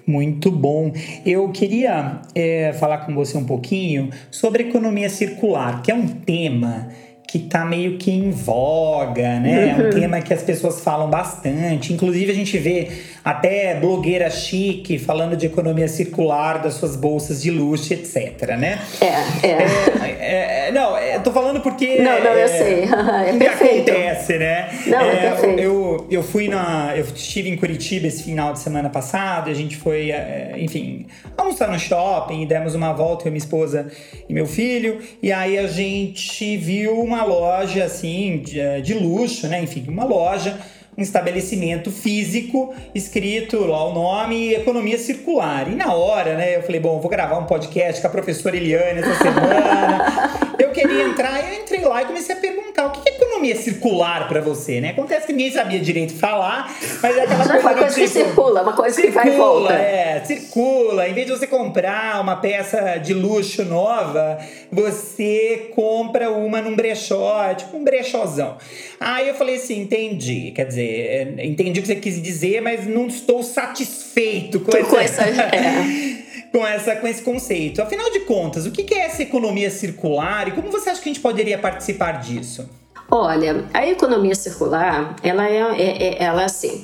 [0.08, 0.92] Muito bom.
[1.24, 6.90] Eu queria é, falar com você um pouquinho sobre economia circular, que é um tema
[7.30, 9.70] que tá meio que em voga, né?
[9.70, 11.94] É um tema que as pessoas falam bastante.
[11.94, 12.90] Inclusive, a gente vê
[13.24, 18.80] até blogueira chique falando de economia circular, das suas bolsas de luxo, etc, né?
[19.00, 20.08] É, é.
[20.20, 22.02] é, é não, eu tô falando porque.
[22.02, 22.90] Não, não, eu é, sei.
[23.30, 23.92] É perfeito.
[23.92, 24.70] acontece, né?
[24.88, 25.60] Não, é, é perfeito.
[25.60, 26.94] Eu, eu fui na.
[26.96, 30.12] Eu estive em Curitiba esse final de semana passado, a gente foi,
[30.58, 31.06] enfim,
[31.38, 33.92] almoçar no shopping e demos uma volta, eu, minha esposa
[34.28, 39.62] e meu filho, e aí a gente viu uma loja assim de, de luxo, né?
[39.62, 40.58] Enfim, uma loja
[41.00, 45.72] um estabelecimento físico escrito lá o nome Economia Circular.
[45.72, 49.00] E na hora, né, eu falei, bom, vou gravar um podcast com a professora Eliane
[49.00, 50.39] essa semana.
[50.60, 54.28] Eu queria entrar, eu entrei lá e comecei a perguntar o que é economia circular
[54.28, 54.90] para você, né?
[54.90, 58.74] Acontece que ninguém sabia direito falar, mas é aquela coisa, uma coisa que, circula, uma
[58.74, 59.74] coisa circula, que vai e volta.
[59.74, 61.08] É, circula.
[61.08, 64.38] Em vez de você comprar uma peça de luxo nova,
[64.72, 68.58] você compra uma num brechó, tipo um brechózão.
[69.00, 70.52] Aí eu falei assim, entendi.
[70.52, 75.24] Quer dizer, entendi o que você quis dizer, mas não estou satisfeito com, com essa.
[75.24, 76.29] essa é.
[76.52, 77.82] Com, essa, com esse conceito.
[77.82, 81.14] Afinal de contas, o que é essa economia circular e como você acha que a
[81.14, 82.70] gente poderia participar disso?
[83.12, 86.84] Olha, a economia circular, ela é, é, é ela é assim,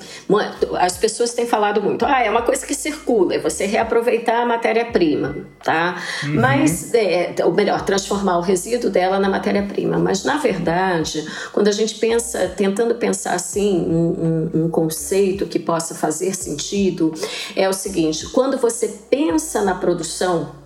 [0.80, 4.46] as pessoas têm falado muito, ah, é uma coisa que circula, é você reaproveitar a
[4.46, 6.02] matéria-prima, tá?
[6.24, 6.42] Uhum.
[6.42, 10.00] Mas, é, ou melhor, transformar o resíduo dela na matéria-prima.
[10.00, 11.24] Mas, na verdade,
[11.54, 17.14] quando a gente pensa, tentando pensar assim, um, um, um conceito que possa fazer sentido,
[17.56, 20.65] é o seguinte, quando você pensa na produção,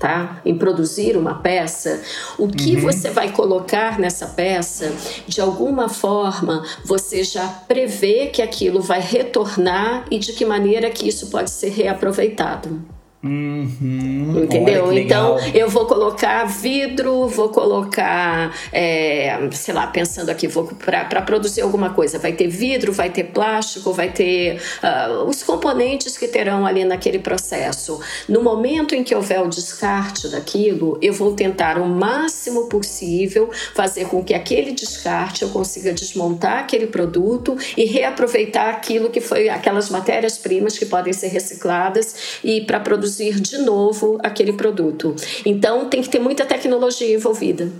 [0.00, 0.40] tá?
[0.46, 2.02] Em produzir uma peça,
[2.38, 2.80] o que uhum.
[2.80, 4.90] você vai colocar nessa peça,
[5.28, 11.06] de alguma forma, você já prevê que aquilo vai retornar e de que maneira que
[11.06, 12.99] isso pode ser reaproveitado.
[13.22, 14.44] Uhum.
[14.44, 14.90] Entendeu?
[14.94, 21.60] Então eu vou colocar vidro, vou colocar, é, sei lá, pensando aqui, vou para produzir
[21.60, 22.18] alguma coisa.
[22.18, 27.18] Vai ter vidro, vai ter plástico, vai ter uh, os componentes que terão ali naquele
[27.18, 28.00] processo.
[28.26, 34.06] No momento em que houver o descarte daquilo, eu vou tentar o máximo possível fazer
[34.06, 39.90] com que aquele descarte eu consiga desmontar aquele produto e reaproveitar aquilo que foi aquelas
[39.90, 45.14] matérias-primas que podem ser recicladas e para produzir produzir de novo aquele produto.
[45.44, 47.70] Então tem que ter muita tecnologia envolvida.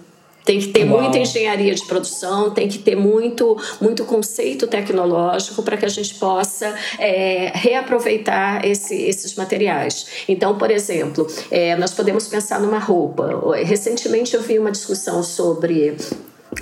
[0.45, 1.03] Tem que ter Uau.
[1.03, 6.15] muita engenharia de produção, tem que ter muito, muito conceito tecnológico para que a gente
[6.15, 10.25] possa é, reaproveitar esse, esses materiais.
[10.27, 13.55] Então, por exemplo, é, nós podemos pensar numa roupa.
[13.63, 15.95] Recentemente eu vi uma discussão sobre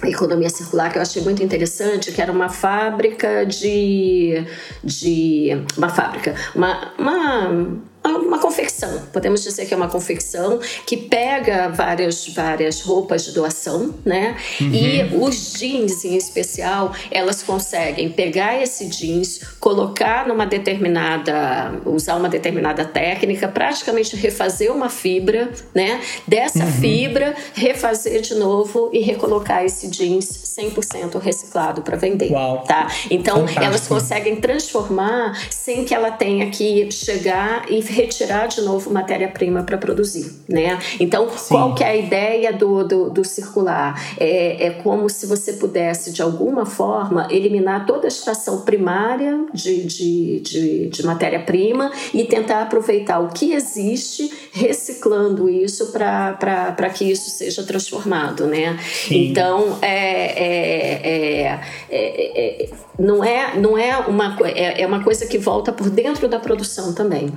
[0.05, 4.45] economia circular que eu achei muito interessante, que era uma fábrica de,
[4.85, 7.79] de uma fábrica, uma, uma
[8.17, 13.95] uma confecção, podemos dizer que é uma confecção que pega várias, várias roupas de doação,
[14.05, 14.37] né?
[14.61, 14.71] Uhum.
[14.73, 22.29] E os jeans em especial, elas conseguem pegar esse jeans, colocar numa determinada, usar uma
[22.29, 26.01] determinada técnica, praticamente refazer uma fibra, né?
[26.27, 26.73] Dessa uhum.
[26.73, 32.65] fibra, refazer de novo e recolocar esse jeans 100% reciclado para vender, Uau.
[32.67, 32.91] tá?
[33.11, 33.65] Então, Fantástico.
[33.65, 39.79] elas conseguem transformar sem que ela tenha que chegar e retirar de novo matéria-prima para
[39.79, 40.79] produzir, né?
[40.99, 41.55] Então, Sim.
[41.55, 44.01] qual que é a ideia do, do, do circular?
[44.19, 49.85] É, é como se você pudesse, de alguma forma, eliminar toda a extração primária de,
[49.85, 57.31] de, de, de matéria-prima e tentar aproveitar o que existe, reciclando isso para que isso
[57.31, 58.79] seja transformado, né?
[58.83, 59.29] Sim.
[59.29, 65.39] Então, é, é, é, é, não, é, não é, uma, é, é uma coisa que
[65.39, 67.33] volta por dentro da produção também.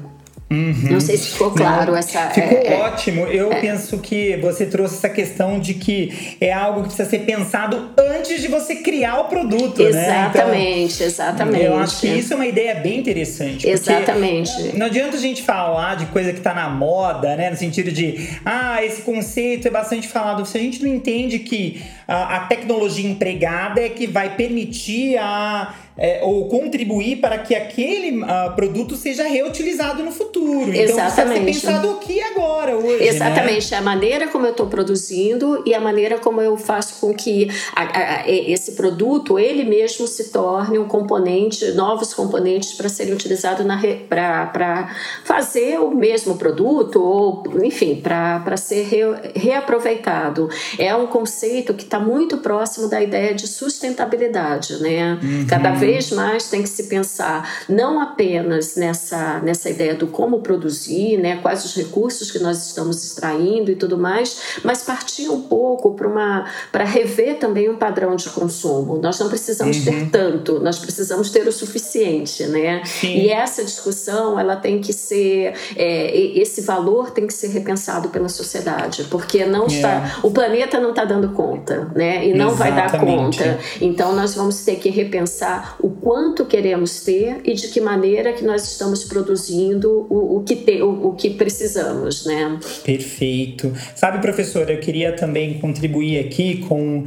[0.51, 0.91] Uhum.
[0.91, 2.29] Não sei se ficou claro Não, essa.
[2.29, 3.25] Ficou é, é, ótimo.
[3.25, 3.61] Eu é.
[3.61, 8.41] penso que você trouxe essa questão de que é algo que precisa ser pensado antes
[8.41, 9.81] de você criar o produto.
[9.81, 10.81] Exatamente, né?
[10.83, 11.63] então, exatamente.
[11.63, 13.67] Eu acho que isso é uma ideia bem interessante.
[13.67, 14.51] Exatamente.
[14.77, 17.49] Não adianta a gente falar de coisa que está na moda, né?
[17.49, 20.45] No sentido de, ah, esse conceito é bastante falado.
[20.45, 21.81] Se a gente não entende que
[22.11, 28.23] a, a tecnologia empregada é que vai permitir a é, ou contribuir para que aquele
[28.23, 30.73] uh, produto seja reutilizado no futuro.
[30.73, 31.57] Então, Exatamente.
[31.57, 32.97] Então, pensado aqui agora, hoje.
[32.97, 33.07] Né?
[33.07, 33.71] Exatamente.
[33.71, 33.77] Né?
[33.77, 38.21] A maneira como eu estou produzindo e a maneira como eu faço com que a,
[38.21, 43.65] a, esse produto, ele mesmo, se torne um componente, novos componentes para serem utilizados
[44.09, 49.01] para fazer o mesmo produto ou, enfim, para ser re,
[49.35, 50.49] reaproveitado.
[50.79, 55.19] É um conceito que está muito próximo da ideia de sustentabilidade, né?
[55.21, 55.45] Uhum.
[55.47, 61.17] Cada vez mais tem que se pensar não apenas nessa, nessa ideia do como produzir,
[61.17, 65.93] né, quais os recursos que nós estamos extraindo e tudo mais, mas partir um pouco
[65.93, 68.97] para uma para rever também um padrão de consumo.
[68.97, 69.83] Nós não precisamos uhum.
[69.85, 72.83] ter tanto, nós precisamos ter o suficiente, né?
[72.85, 73.21] Sim.
[73.21, 78.29] E essa discussão ela tem que ser é, esse valor tem que ser repensado pela
[78.29, 80.11] sociedade, porque não está é.
[80.23, 82.27] o planeta não está dando conta, né?
[82.27, 82.57] E não Exatamente.
[82.57, 83.59] vai dar conta.
[83.81, 88.43] Então nós vamos ter que repensar o quanto queremos ter e de que maneira que
[88.43, 92.59] nós estamos produzindo o, o que, te, o, o, que precisamos, né?
[92.83, 93.71] Perfeito.
[93.95, 96.99] Sabe, professora, eu queria também contribuir aqui com...
[96.99, 97.05] Uh,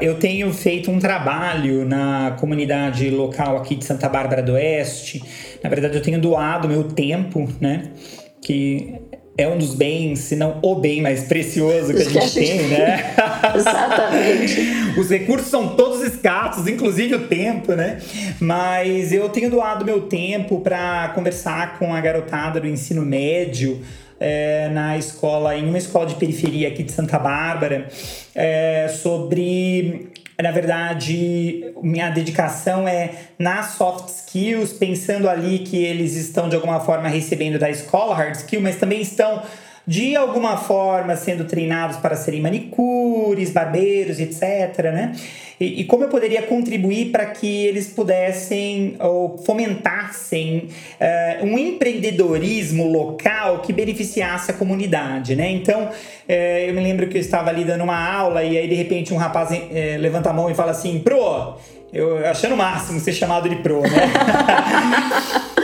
[0.00, 5.22] eu tenho feito um trabalho na comunidade local aqui de Santa Bárbara do Oeste.
[5.62, 7.90] Na verdade, eu tenho doado meu tempo, né?
[8.40, 9.00] Que
[9.38, 13.14] é um dos bens, se não o bem mais precioso que a gente tem, né?
[13.54, 14.60] Exatamente.
[14.98, 17.98] Os recursos são todos escassos, inclusive o tempo, né?
[18.40, 23.80] Mas eu tenho doado meu tempo para conversar com a garotada do ensino médio.
[24.18, 27.88] É, na escola, em uma escola de periferia aqui de Santa Bárbara,
[28.34, 30.08] é, sobre
[30.42, 36.80] na verdade, minha dedicação é nas soft skills, pensando ali que eles estão de alguma
[36.80, 39.42] forma recebendo da escola hard skill, mas também estão
[39.86, 43.06] de alguma forma sendo treinados para serem manicure
[43.36, 45.12] manicures, barbeiros, etc, né?
[45.58, 50.68] E, e como eu poderia contribuir para que eles pudessem ou fomentassem
[51.00, 55.50] uh, um empreendedorismo local que beneficiasse a comunidade, né?
[55.50, 58.74] Então, uh, eu me lembro que eu estava ali dando uma aula e aí de
[58.74, 61.56] repente um rapaz uh, levanta a mão e fala assim, pro,
[61.92, 64.12] eu achando o máximo ser chamado de pro, né?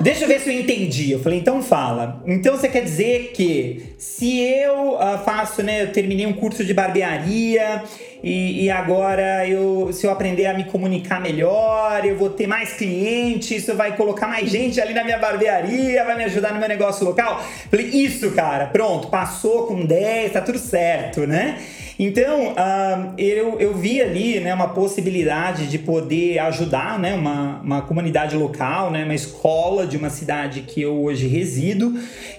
[0.00, 1.10] Deixa eu ver se eu entendi.
[1.10, 2.22] Eu falei, então fala.
[2.24, 5.82] Então você quer dizer que se eu uh, faço, né?
[5.82, 7.82] Eu terminei um curso de barbearia
[8.22, 12.72] e, e, agora eu, se eu aprender a me comunicar melhor, eu vou ter mais
[12.72, 16.68] clientes, isso vai colocar mais gente ali na minha barbearia, vai me ajudar no meu
[16.68, 17.40] negócio local.
[17.70, 21.58] Falei, isso, cara, pronto, passou com 10, tá tudo certo, né?
[21.98, 27.82] Então, uh, eu, eu vi ali né, uma possibilidade de poder ajudar né, uma, uma
[27.82, 31.92] comunidade local, né, uma escola de uma cidade que eu hoje resido.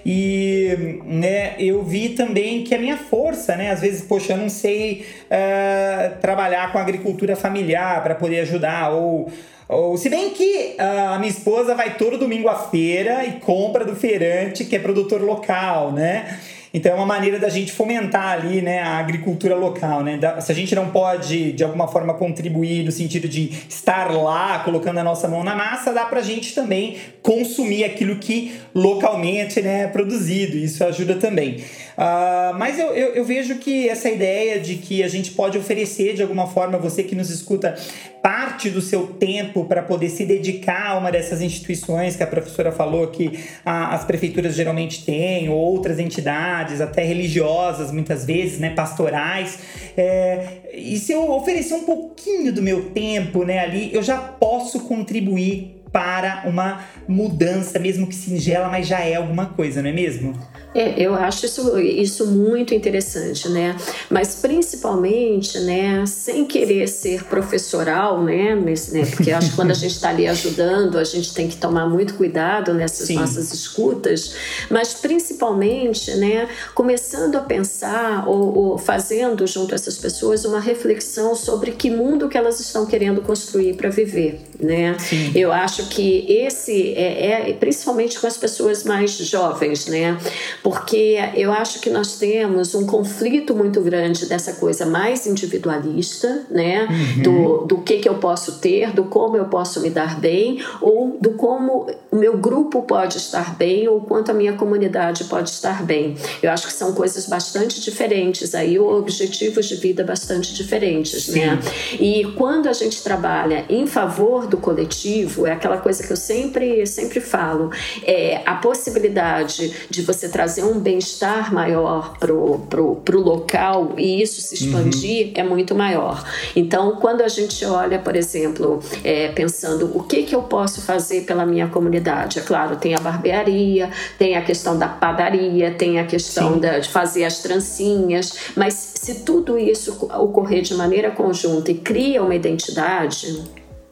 [0.04, 4.48] E né, eu vi também que a minha força, né, às vezes, poxa, eu não
[4.48, 9.30] sei uh, trabalhar com agricultura familiar para poder ajudar, ou
[9.72, 13.84] ou, se bem que uh, a minha esposa vai todo domingo à feira e compra
[13.84, 16.40] do feirante, que é produtor local, né?
[16.72, 20.16] Então é uma maneira da gente fomentar ali, né, a agricultura local, né?
[20.16, 24.60] Da, se a gente não pode de alguma forma contribuir no sentido de estar lá
[24.60, 29.82] colocando a nossa mão na massa, dá pra gente também consumir aquilo que localmente né,
[29.82, 30.56] é produzido.
[30.56, 31.64] Isso ajuda também.
[32.00, 36.14] Uh, mas eu, eu, eu, vejo que essa ideia de que a gente pode oferecer
[36.14, 37.76] de alguma forma, você que nos escuta,
[38.22, 42.72] parte do seu tempo para poder se dedicar a uma dessas instituições que a professora
[42.72, 48.70] falou que a, as prefeituras geralmente têm, ou outras entidades, até religiosas muitas vezes, né,
[48.70, 49.58] pastorais.
[49.94, 54.80] É, e se eu oferecer um pouquinho do meu tempo né, ali, eu já posso
[54.80, 60.34] contribuir para uma mudança, mesmo que singela, mas já é alguma coisa, não é mesmo?
[60.74, 63.76] É, eu acho isso, isso muito interessante, né?
[64.08, 68.54] Mas principalmente, né, sem querer ser professoral, né?
[68.54, 71.56] Nesse, né porque acho que quando a gente está ali ajudando, a gente tem que
[71.56, 73.16] tomar muito cuidado nessas Sim.
[73.16, 74.34] nossas escutas,
[74.70, 81.34] mas principalmente, né, começando a pensar ou, ou fazendo junto a essas pessoas uma reflexão
[81.34, 84.96] sobre que mundo que elas estão querendo construir para viver, né?
[84.98, 85.32] Sim.
[85.34, 90.16] Eu acho que esse é, é principalmente com as pessoas mais jovens, né?
[90.62, 96.86] Porque eu acho que nós temos um conflito muito grande dessa coisa mais individualista, né?
[96.90, 97.22] Uhum.
[97.22, 101.18] Do, do que, que eu posso ter, do como eu posso me dar bem, ou
[101.20, 105.82] do como o meu grupo pode estar bem, ou quanto a minha comunidade pode estar
[105.82, 106.16] bem.
[106.42, 111.40] Eu acho que são coisas bastante diferentes aí, objetivos de vida bastante diferentes, Sim.
[111.40, 111.58] né?
[111.98, 116.86] E quando a gente trabalha em favor do coletivo, é aquela coisa que eu sempre,
[116.86, 117.70] sempre falo,
[118.04, 124.20] é a possibilidade de você trazer trazer um bem-estar maior pro, pro, pro local e
[124.20, 125.32] isso se expandir uhum.
[125.36, 126.24] é muito maior.
[126.56, 131.20] Então, quando a gente olha, por exemplo, é, pensando o que, que eu posso fazer
[131.20, 136.04] pela minha comunidade, é claro, tem a barbearia, tem a questão da padaria, tem a
[136.04, 141.74] questão da, de fazer as trancinhas, mas se tudo isso ocorrer de maneira conjunta e
[141.74, 143.40] cria uma identidade,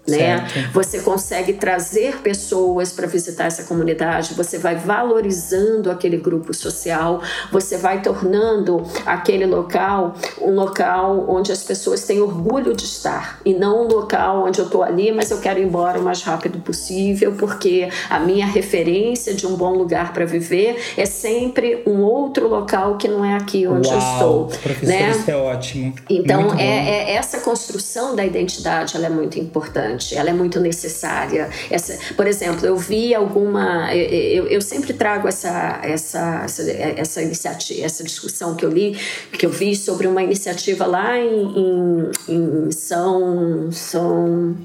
[0.08, 0.46] né?
[0.72, 7.76] Você consegue trazer pessoas para visitar essa comunidade, você vai valorizando aquele grupo social, você
[7.76, 13.84] vai tornando aquele local um local onde as pessoas têm orgulho de estar e não
[13.84, 17.32] um local onde eu estou ali, mas eu quero ir embora o mais rápido possível,
[17.38, 22.96] porque a minha referência de um bom lugar para viver é sempre um outro local
[22.96, 24.86] que não é aqui onde Uau, eu estou.
[24.86, 25.10] né?
[25.10, 25.94] Isso é ótimo.
[26.08, 30.60] Então, é, é, essa construção da identidade ela é muito importante importante, ela é muito
[30.60, 31.50] necessária.
[31.70, 33.94] Essa, por exemplo, eu vi alguma.
[33.94, 38.96] Eu, eu sempre trago essa, essa, essa, essa iniciativa, essa discussão que eu li,
[39.32, 43.70] que eu vi sobre uma iniciativa lá em, em, em São.
[43.72, 44.56] São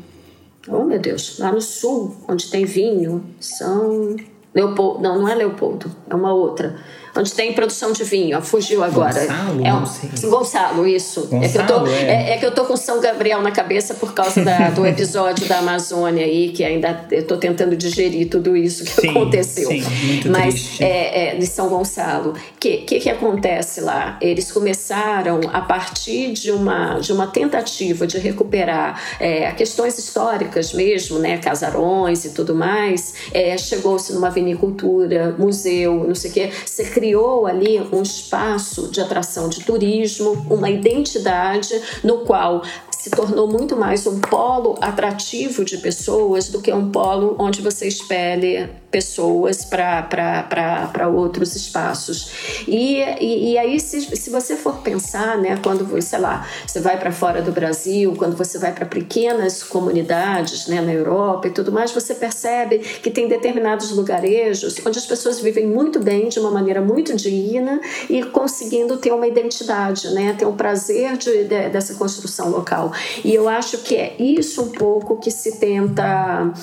[0.65, 4.15] Oh, meu Deus, lá no sul, onde tem vinho, São.
[4.55, 6.79] Leopoldo, não, não é Leopoldo, é uma outra
[7.16, 8.41] onde tem produção de vinho.
[8.41, 9.20] Fugiu agora.
[9.20, 9.66] Gonçalo?
[9.66, 11.28] É um, Gonçalo, isso.
[11.28, 12.01] Gonçalo, é, que eu tô, é.
[12.01, 12.38] É, é.
[12.38, 16.26] que eu tô com São Gabriel na cabeça por causa da, do episódio da Amazônia
[16.26, 19.68] aí, que ainda eu tô tentando digerir tudo isso que sim, aconteceu.
[19.68, 20.84] Sim, muito Mas triste.
[20.84, 22.32] É, é, de São Gonçalo.
[22.32, 24.18] O que, que, que acontece lá?
[24.22, 31.20] Eles começaram a partir de uma, de uma tentativa de recuperar é, questões históricas mesmo,
[31.20, 31.38] né?
[31.38, 33.14] Casarões e tudo mais.
[33.34, 36.49] É, Chegou-se numa vinicultura, museu, não sei o quê.
[36.66, 43.45] Você criou ali um espaço de atração de turismo, uma identidade no qual se tornou
[43.45, 49.66] muito mais um polo atrativo de pessoas do que um polo onde você espere pessoas
[49.66, 52.64] para outros espaços.
[52.68, 57.00] E, e, e, aí, se, se você for pensar, né, quando, sei lá, você vai
[57.00, 61.72] para fora do Brasil, quando você vai para pequenas comunidades né, na Europa e tudo
[61.72, 66.52] mais, você percebe que tem determinados lugarejos onde as pessoas vivem muito bem, de uma
[66.52, 71.96] maneira muito digna e conseguindo ter uma identidade, né, ter um prazer de, de, dessa
[71.96, 72.94] construção local.
[73.26, 76.54] E eu acho que é isso um pouco que se tenta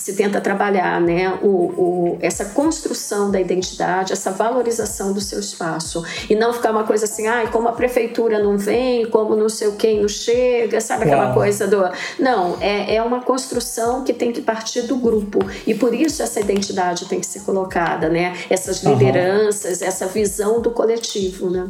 [0.00, 6.02] se tenta trabalhar né, o, o, essa construção da identidade, essa valorização do seu espaço.
[6.28, 9.68] E não ficar uma coisa assim, ah, como a prefeitura não vem, como não sei
[9.68, 11.34] o quem não chega, sabe aquela Uau.
[11.34, 11.82] coisa do.
[12.18, 15.38] Não, é, é uma construção que tem que partir do grupo.
[15.66, 18.34] E por isso essa identidade tem que ser colocada, né?
[18.48, 19.86] Essas lideranças, uhum.
[19.86, 21.68] essa visão do coletivo, né?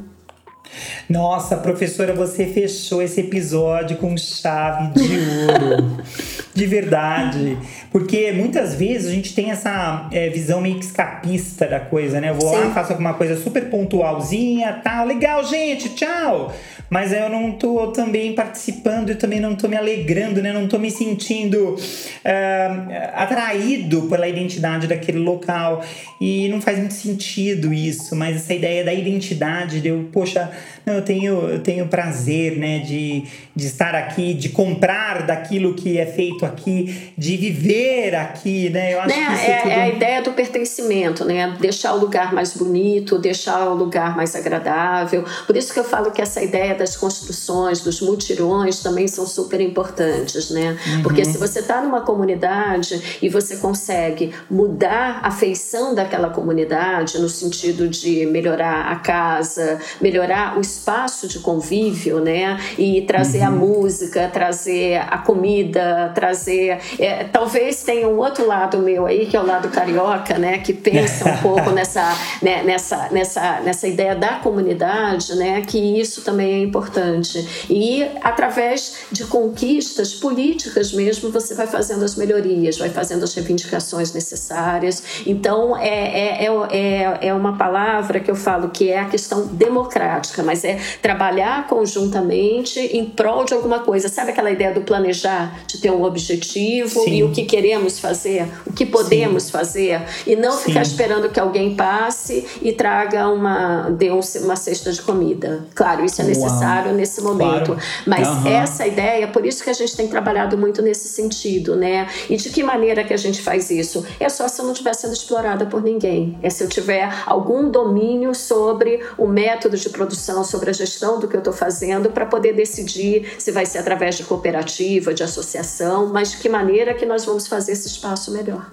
[1.09, 5.19] Nossa, professora, você fechou esse episódio com chave de
[5.49, 5.99] ouro.
[6.55, 7.57] de verdade.
[7.91, 12.31] Porque muitas vezes a gente tem essa é, visão meio que escapista da coisa, né?
[12.31, 12.57] Eu vou Sim.
[12.57, 15.07] lá, faço alguma coisa super pontualzinha, tal.
[15.07, 16.53] Legal, gente, tchau
[16.91, 20.53] mas eu não tô também participando, eu também não tô me alegrando, né?
[20.53, 25.85] Não tô me sentindo uh, atraído pela identidade daquele local.
[26.21, 30.51] E não faz muito sentido isso, mas essa ideia da identidade, de eu, poxa,
[30.91, 33.25] eu tenho, eu tenho prazer, né, de,
[33.55, 38.95] de estar aqui, de comprar daquilo que é feito aqui, de viver aqui, né?
[38.95, 39.37] Eu acho né?
[39.37, 39.71] que é, tudo...
[39.71, 41.57] é a ideia do pertencimento, né?
[41.61, 45.25] Deixar o lugar mais bonito, deixar o lugar mais agradável.
[45.47, 49.61] Por isso que eu falo que essa ideia das construções, dos mutirões também são super
[49.61, 50.77] importantes, né?
[50.87, 51.03] Uhum.
[51.03, 57.29] Porque se você está numa comunidade e você consegue mudar a feição daquela comunidade no
[57.29, 62.59] sentido de melhorar a casa, melhorar o espaço de convívio, né?
[62.79, 63.47] E trazer uhum.
[63.47, 66.79] a música, trazer a comida, trazer.
[66.99, 70.59] É, talvez tenha um outro lado meu aí, que é o lado carioca, né?
[70.59, 75.61] Que pensa um pouco nessa, né, nessa, nessa, nessa ideia da comunidade, né?
[75.63, 77.67] Que isso também é importante.
[77.69, 84.13] E através de conquistas políticas mesmo, você vai fazendo as melhorias, vai fazendo as reivindicações
[84.13, 85.03] necessárias.
[85.27, 90.43] Então, é, é, é, é uma palavra que eu falo que é a questão democrática,
[90.43, 90.70] mas é
[91.01, 94.09] trabalhar conjuntamente em prol de alguma coisa.
[94.09, 97.15] Sabe aquela ideia do planejar, de ter um objetivo Sim.
[97.15, 99.53] e o que queremos fazer, o que podemos Sim.
[99.53, 100.65] fazer, e não Sim.
[100.65, 105.65] ficar esperando que alguém passe e traga uma, dê uma cesta de comida.
[105.75, 106.97] Claro, isso é necessário Uau.
[106.97, 107.81] nesse momento, claro.
[108.07, 108.47] mas uhum.
[108.47, 112.09] essa ideia, por isso que a gente tem trabalhado muito nesse sentido, né?
[112.29, 114.05] E de que maneira que a gente faz isso?
[114.19, 117.71] É só se eu não estiver sendo explorada por ninguém, é se eu tiver algum
[117.71, 122.27] domínio sobre o método de produção, sobre a gestão do que eu estou fazendo para
[122.27, 127.07] poder decidir se vai ser através de cooperativa, de associação, mas de que maneira que
[127.07, 128.71] nós vamos fazer esse espaço melhor.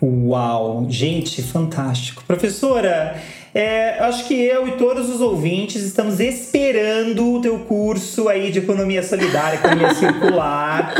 [0.00, 2.22] Uau, gente, fantástico.
[2.24, 3.20] Professora,
[3.54, 8.58] é, acho que eu e todos os ouvintes estamos esperando o teu curso aí de
[8.58, 10.94] economia solidária, economia circular.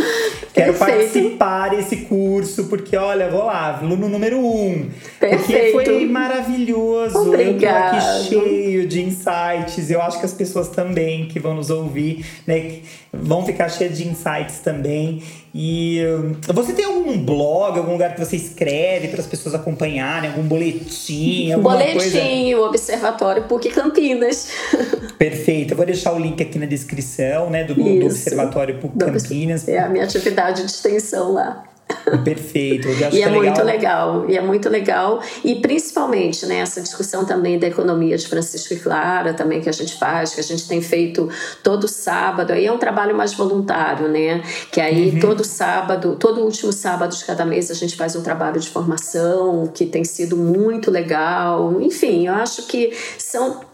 [0.53, 0.78] Quero Perfeito.
[0.78, 4.88] participar desse curso, porque olha, vou lá, aluno número um.
[5.20, 5.72] Perfeito.
[5.72, 7.18] Porque foi maravilhoso.
[7.28, 7.96] Obrigada.
[7.96, 9.90] Eu tô aqui cheio de insights.
[9.90, 12.78] Eu acho que as pessoas também que vão nos ouvir, né,
[13.12, 15.22] vão ficar cheias de insights também.
[15.61, 16.00] E
[16.54, 21.50] você tem algum blog, algum lugar que você escreve para as pessoas acompanharem, algum boletim,
[21.50, 22.20] alguma boletim, coisa?
[22.20, 24.50] Boletim, o Observatório PUC Campinas.
[25.18, 25.72] Perfeito.
[25.72, 29.66] Eu vou deixar o link aqui na descrição, né, do, do Observatório PUC Campinas.
[29.66, 31.64] É a minha atividade de extensão lá.
[32.24, 32.89] Perfeito.
[33.12, 34.28] e é, é muito legal.
[34.28, 35.22] E é muito legal.
[35.45, 39.72] E principalmente né, essa discussão também da economia de Francisco e Clara, também que a
[39.72, 41.28] gente faz, que a gente tem feito
[41.62, 42.53] todo sábado.
[42.53, 44.43] Aí é um trabalho mais voluntário, né?
[44.70, 45.20] Que aí uhum.
[45.20, 49.70] todo sábado, todo último sábado de cada mês a gente faz um trabalho de formação
[49.72, 51.80] que tem sido muito legal.
[51.80, 53.67] Enfim, eu acho que são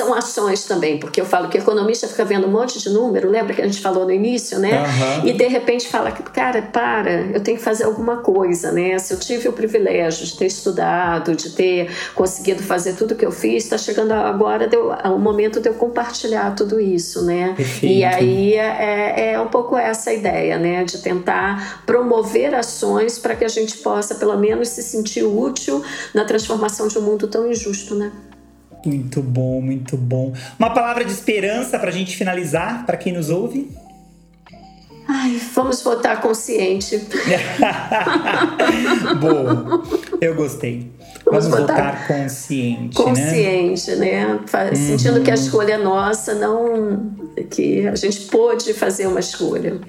[0.00, 3.52] são ações também, porque eu falo que economista fica vendo um monte de número, lembra
[3.52, 4.82] que a gente falou no início, né?
[4.82, 5.28] Uhum.
[5.28, 8.98] E de repente fala cara, para, eu tenho que fazer alguma coisa, né?
[8.98, 13.30] Se eu tive o privilégio de ter estudado, de ter conseguido fazer tudo que eu
[13.30, 17.52] fiz, está chegando agora deu, o momento de eu compartilhar tudo isso, né?
[17.54, 17.94] Perfeito.
[17.94, 20.82] E aí é, é um pouco essa ideia, né?
[20.82, 25.84] De tentar promover ações para que a gente possa, pelo menos, se sentir útil
[26.14, 28.10] na transformação de um mundo tão injusto, né?
[28.84, 30.32] Muito bom, muito bom.
[30.58, 33.70] Uma palavra de esperança para a gente finalizar, para quem nos ouve?
[35.06, 36.98] Ai, vamos votar consciente.
[39.20, 39.82] Boa,
[40.20, 40.90] eu gostei.
[41.24, 42.96] Vamos, vamos votar, votar, consciente.
[42.96, 44.40] Consciente, né?
[44.52, 44.74] né?
[44.74, 45.24] Sentindo uhum.
[45.24, 47.12] que a escolha é nossa, não
[47.50, 49.80] que a gente pôde fazer uma escolha.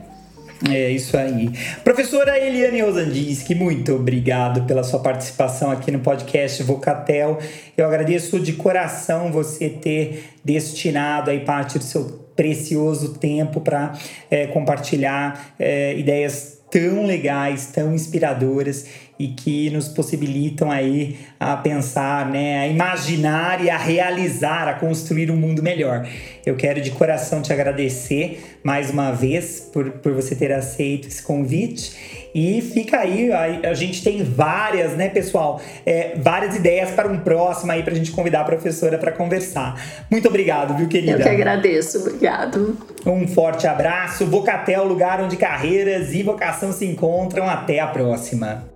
[0.69, 1.49] É isso aí.
[1.83, 7.39] Professora Eliane Ozandiski, muito obrigado pela sua participação aqui no podcast Vocatel.
[7.75, 13.93] Eu agradeço de coração você ter destinado aí parte do seu precioso tempo para
[14.29, 18.85] é, compartilhar é, ideias tão legais, tão inspiradoras
[19.19, 25.29] e que nos possibilitam aí a pensar, né, a imaginar e a realizar, a construir
[25.29, 26.07] um mundo melhor.
[26.43, 31.21] Eu quero de coração te agradecer mais uma vez por, por você ter aceito esse
[31.21, 31.93] convite
[32.33, 37.19] e fica aí, a, a gente tem várias, né, pessoal, é, várias ideias para um
[37.19, 39.79] próximo aí para a gente convidar a professora para conversar.
[40.09, 41.13] Muito obrigado, viu, querida?
[41.13, 42.77] Eu que agradeço, obrigado.
[43.05, 47.49] Um forte abraço, Vocatel, lugar onde carreiras e vocação se encontram.
[47.49, 48.69] Até a próxima.